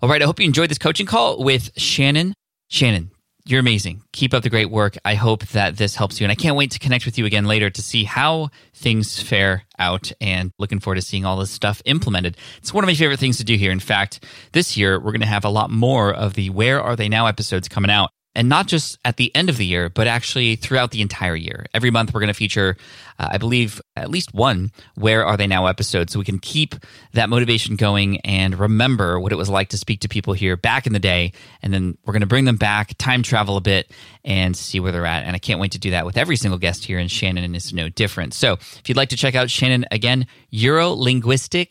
All 0.00 0.08
right. 0.08 0.22
I 0.22 0.24
hope 0.24 0.38
you 0.38 0.46
enjoyed 0.46 0.70
this 0.70 0.78
coaching 0.78 1.04
call 1.04 1.42
with 1.42 1.72
Shannon. 1.76 2.32
Shannon, 2.68 3.10
you're 3.44 3.58
amazing. 3.58 4.02
Keep 4.12 4.34
up 4.34 4.44
the 4.44 4.50
great 4.50 4.70
work. 4.70 4.96
I 5.04 5.16
hope 5.16 5.44
that 5.48 5.76
this 5.76 5.96
helps 5.96 6.20
you. 6.20 6.24
And 6.24 6.30
I 6.30 6.36
can't 6.36 6.56
wait 6.56 6.70
to 6.70 6.78
connect 6.78 7.06
with 7.06 7.18
you 7.18 7.26
again 7.26 7.46
later 7.46 7.68
to 7.68 7.82
see 7.82 8.04
how 8.04 8.50
things 8.72 9.20
fare 9.20 9.64
out 9.80 10.12
and 10.20 10.52
looking 10.60 10.78
forward 10.78 10.94
to 10.94 11.02
seeing 11.02 11.24
all 11.24 11.38
this 11.38 11.50
stuff 11.50 11.82
implemented. 11.86 12.36
It's 12.58 12.72
one 12.72 12.84
of 12.84 12.86
my 12.88 12.94
favorite 12.94 13.18
things 13.18 13.38
to 13.38 13.44
do 13.44 13.56
here. 13.56 13.72
In 13.72 13.80
fact, 13.80 14.24
this 14.52 14.76
year, 14.76 15.00
we're 15.00 15.10
going 15.10 15.22
to 15.22 15.26
have 15.26 15.44
a 15.44 15.50
lot 15.50 15.70
more 15.70 16.14
of 16.14 16.34
the 16.34 16.50
Where 16.50 16.80
Are 16.80 16.94
They 16.94 17.08
Now 17.08 17.26
episodes 17.26 17.66
coming 17.66 17.90
out 17.90 18.10
and 18.34 18.48
not 18.48 18.66
just 18.66 18.98
at 19.04 19.16
the 19.16 19.34
end 19.34 19.48
of 19.48 19.56
the 19.56 19.66
year, 19.66 19.88
but 19.88 20.06
actually 20.06 20.56
throughout 20.56 20.90
the 20.90 21.02
entire 21.02 21.36
year. 21.36 21.66
Every 21.74 21.90
month, 21.90 22.14
we're 22.14 22.20
going 22.20 22.28
to 22.28 22.34
feature, 22.34 22.76
uh, 23.18 23.28
I 23.32 23.38
believe, 23.38 23.80
at 23.94 24.10
least 24.10 24.32
one 24.32 24.72
Where 24.94 25.24
Are 25.26 25.36
They 25.36 25.46
Now 25.46 25.66
episode 25.66 26.10
so 26.10 26.18
we 26.18 26.24
can 26.24 26.38
keep 26.38 26.74
that 27.12 27.28
motivation 27.28 27.76
going 27.76 28.20
and 28.20 28.58
remember 28.58 29.20
what 29.20 29.32
it 29.32 29.36
was 29.36 29.50
like 29.50 29.68
to 29.70 29.78
speak 29.78 30.00
to 30.00 30.08
people 30.08 30.32
here 30.32 30.56
back 30.56 30.86
in 30.86 30.92
the 30.92 30.98
day. 30.98 31.32
And 31.62 31.72
then 31.72 31.98
we're 32.04 32.12
going 32.12 32.20
to 32.20 32.26
bring 32.26 32.46
them 32.46 32.56
back, 32.56 32.96
time 32.98 33.22
travel 33.22 33.56
a 33.56 33.60
bit, 33.60 33.90
and 34.24 34.56
see 34.56 34.80
where 34.80 34.92
they're 34.92 35.06
at. 35.06 35.24
And 35.24 35.36
I 35.36 35.38
can't 35.38 35.60
wait 35.60 35.72
to 35.72 35.78
do 35.78 35.90
that 35.90 36.06
with 36.06 36.16
every 36.16 36.36
single 36.36 36.58
guest 36.58 36.84
here, 36.84 36.98
and 36.98 37.10
Shannon 37.10 37.54
is 37.54 37.72
no 37.72 37.88
different. 37.88 38.34
So 38.34 38.54
if 38.54 38.88
you'd 38.88 38.96
like 38.96 39.10
to 39.10 39.16
check 39.16 39.34
out 39.34 39.50
Shannon 39.50 39.84
again, 39.90 40.26
Eurolinguiste 40.52 41.68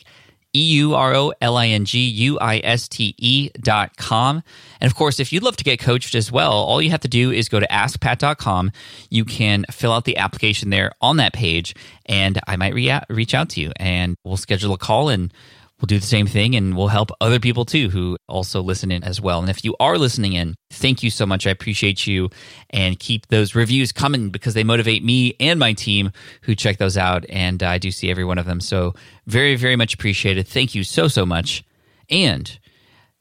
E 0.53 0.63
U 0.75 0.95
R 0.95 1.15
O 1.15 1.33
L 1.41 1.57
I 1.57 1.67
N 1.67 1.85
G 1.85 1.99
U 1.99 2.39
I 2.39 2.59
S 2.63 2.87
T 2.87 3.15
E 3.17 3.49
dot 3.59 3.97
com. 3.97 4.43
And 4.79 4.91
of 4.91 4.95
course, 4.95 5.19
if 5.19 5.31
you'd 5.31 5.43
love 5.43 5.57
to 5.57 5.63
get 5.63 5.79
coached 5.79 6.15
as 6.15 6.31
well, 6.31 6.51
all 6.51 6.81
you 6.81 6.89
have 6.91 7.01
to 7.01 7.07
do 7.07 7.31
is 7.31 7.49
go 7.49 7.59
to 7.59 7.67
askpat.com. 7.67 8.71
You 9.09 9.25
can 9.25 9.65
fill 9.71 9.93
out 9.93 10.05
the 10.05 10.17
application 10.17 10.69
there 10.69 10.91
on 11.01 11.17
that 11.17 11.33
page, 11.33 11.75
and 12.05 12.39
I 12.47 12.55
might 12.55 12.73
re- 12.73 13.01
reach 13.09 13.33
out 13.33 13.49
to 13.49 13.61
you 13.61 13.71
and 13.77 14.17
we'll 14.23 14.37
schedule 14.37 14.73
a 14.73 14.77
call 14.77 15.09
and 15.09 15.33
we'll 15.81 15.87
do 15.87 15.99
the 15.99 16.05
same 16.05 16.27
thing 16.27 16.55
and 16.55 16.77
we'll 16.77 16.87
help 16.87 17.11
other 17.19 17.39
people 17.39 17.65
too 17.65 17.89
who 17.89 18.15
also 18.27 18.61
listen 18.61 18.91
in 18.91 19.03
as 19.03 19.19
well. 19.19 19.39
And 19.39 19.49
if 19.49 19.65
you 19.65 19.75
are 19.79 19.97
listening 19.97 20.33
in, 20.33 20.55
thank 20.71 21.01
you 21.01 21.09
so 21.09 21.25
much. 21.25 21.47
I 21.47 21.49
appreciate 21.49 22.05
you 22.05 22.29
and 22.69 22.99
keep 22.99 23.27
those 23.27 23.55
reviews 23.55 23.91
coming 23.91 24.29
because 24.29 24.53
they 24.53 24.63
motivate 24.63 25.03
me 25.03 25.35
and 25.39 25.59
my 25.59 25.73
team 25.73 26.11
who 26.43 26.53
check 26.53 26.77
those 26.77 26.97
out. 26.97 27.25
And 27.29 27.63
I 27.63 27.79
do 27.79 27.89
see 27.89 28.11
every 28.11 28.25
one 28.25 28.37
of 28.37 28.45
them. 28.45 28.59
So 28.61 28.93
very, 29.25 29.55
very 29.55 29.75
much 29.75 29.95
appreciated. 29.95 30.47
Thank 30.47 30.75
you 30.75 30.83
so, 30.83 31.07
so 31.07 31.25
much. 31.25 31.63
And 32.09 32.59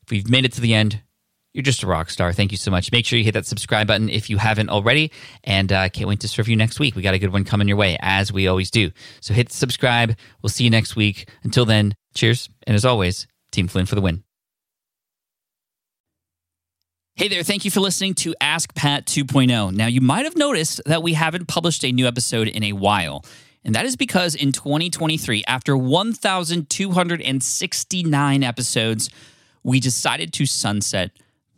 if 0.02 0.10
we've 0.10 0.28
made 0.28 0.44
it 0.44 0.52
to 0.52 0.60
the 0.60 0.74
end, 0.74 1.02
you're 1.52 1.62
just 1.62 1.82
a 1.82 1.86
rock 1.86 2.10
star. 2.10 2.32
Thank 2.32 2.52
you 2.52 2.58
so 2.58 2.70
much. 2.70 2.92
Make 2.92 3.06
sure 3.06 3.18
you 3.18 3.24
hit 3.24 3.34
that 3.34 3.46
subscribe 3.46 3.88
button 3.88 4.08
if 4.08 4.30
you 4.30 4.36
haven't 4.36 4.68
already. 4.68 5.10
And 5.42 5.72
I 5.72 5.86
uh, 5.86 5.88
can't 5.88 6.06
wait 6.08 6.20
to 6.20 6.28
serve 6.28 6.46
you 6.48 6.54
next 6.56 6.78
week. 6.78 6.94
We 6.94 7.02
got 7.02 7.14
a 7.14 7.18
good 7.18 7.32
one 7.32 7.42
coming 7.44 7.66
your 7.66 7.76
way, 7.76 7.96
as 8.00 8.32
we 8.32 8.46
always 8.46 8.70
do. 8.70 8.92
So 9.20 9.34
hit 9.34 9.50
subscribe. 9.50 10.16
We'll 10.42 10.50
see 10.50 10.62
you 10.64 10.70
next 10.70 10.94
week. 10.94 11.28
Until 11.42 11.64
then, 11.64 11.94
cheers. 12.14 12.48
And 12.66 12.76
as 12.76 12.84
always, 12.84 13.26
Team 13.50 13.66
Flynn 13.68 13.86
for 13.86 13.96
the 13.96 14.00
win. 14.00 14.22
Hey 17.16 17.26
there, 17.28 17.42
thank 17.42 17.66
you 17.66 17.70
for 17.70 17.80
listening 17.80 18.14
to 18.14 18.34
Ask 18.40 18.74
Pat 18.74 19.04
2.0. 19.04 19.74
Now, 19.74 19.88
you 19.88 20.00
might 20.00 20.24
have 20.24 20.36
noticed 20.36 20.80
that 20.86 21.02
we 21.02 21.12
haven't 21.12 21.48
published 21.48 21.84
a 21.84 21.92
new 21.92 22.06
episode 22.06 22.48
in 22.48 22.64
a 22.64 22.72
while. 22.72 23.26
And 23.62 23.74
that 23.74 23.84
is 23.84 23.96
because 23.96 24.34
in 24.34 24.52
2023, 24.52 25.44
after 25.46 25.76
1,269 25.76 28.42
episodes, 28.42 29.10
we 29.62 29.80
decided 29.80 30.32
to 30.32 30.46
sunset 30.46 31.10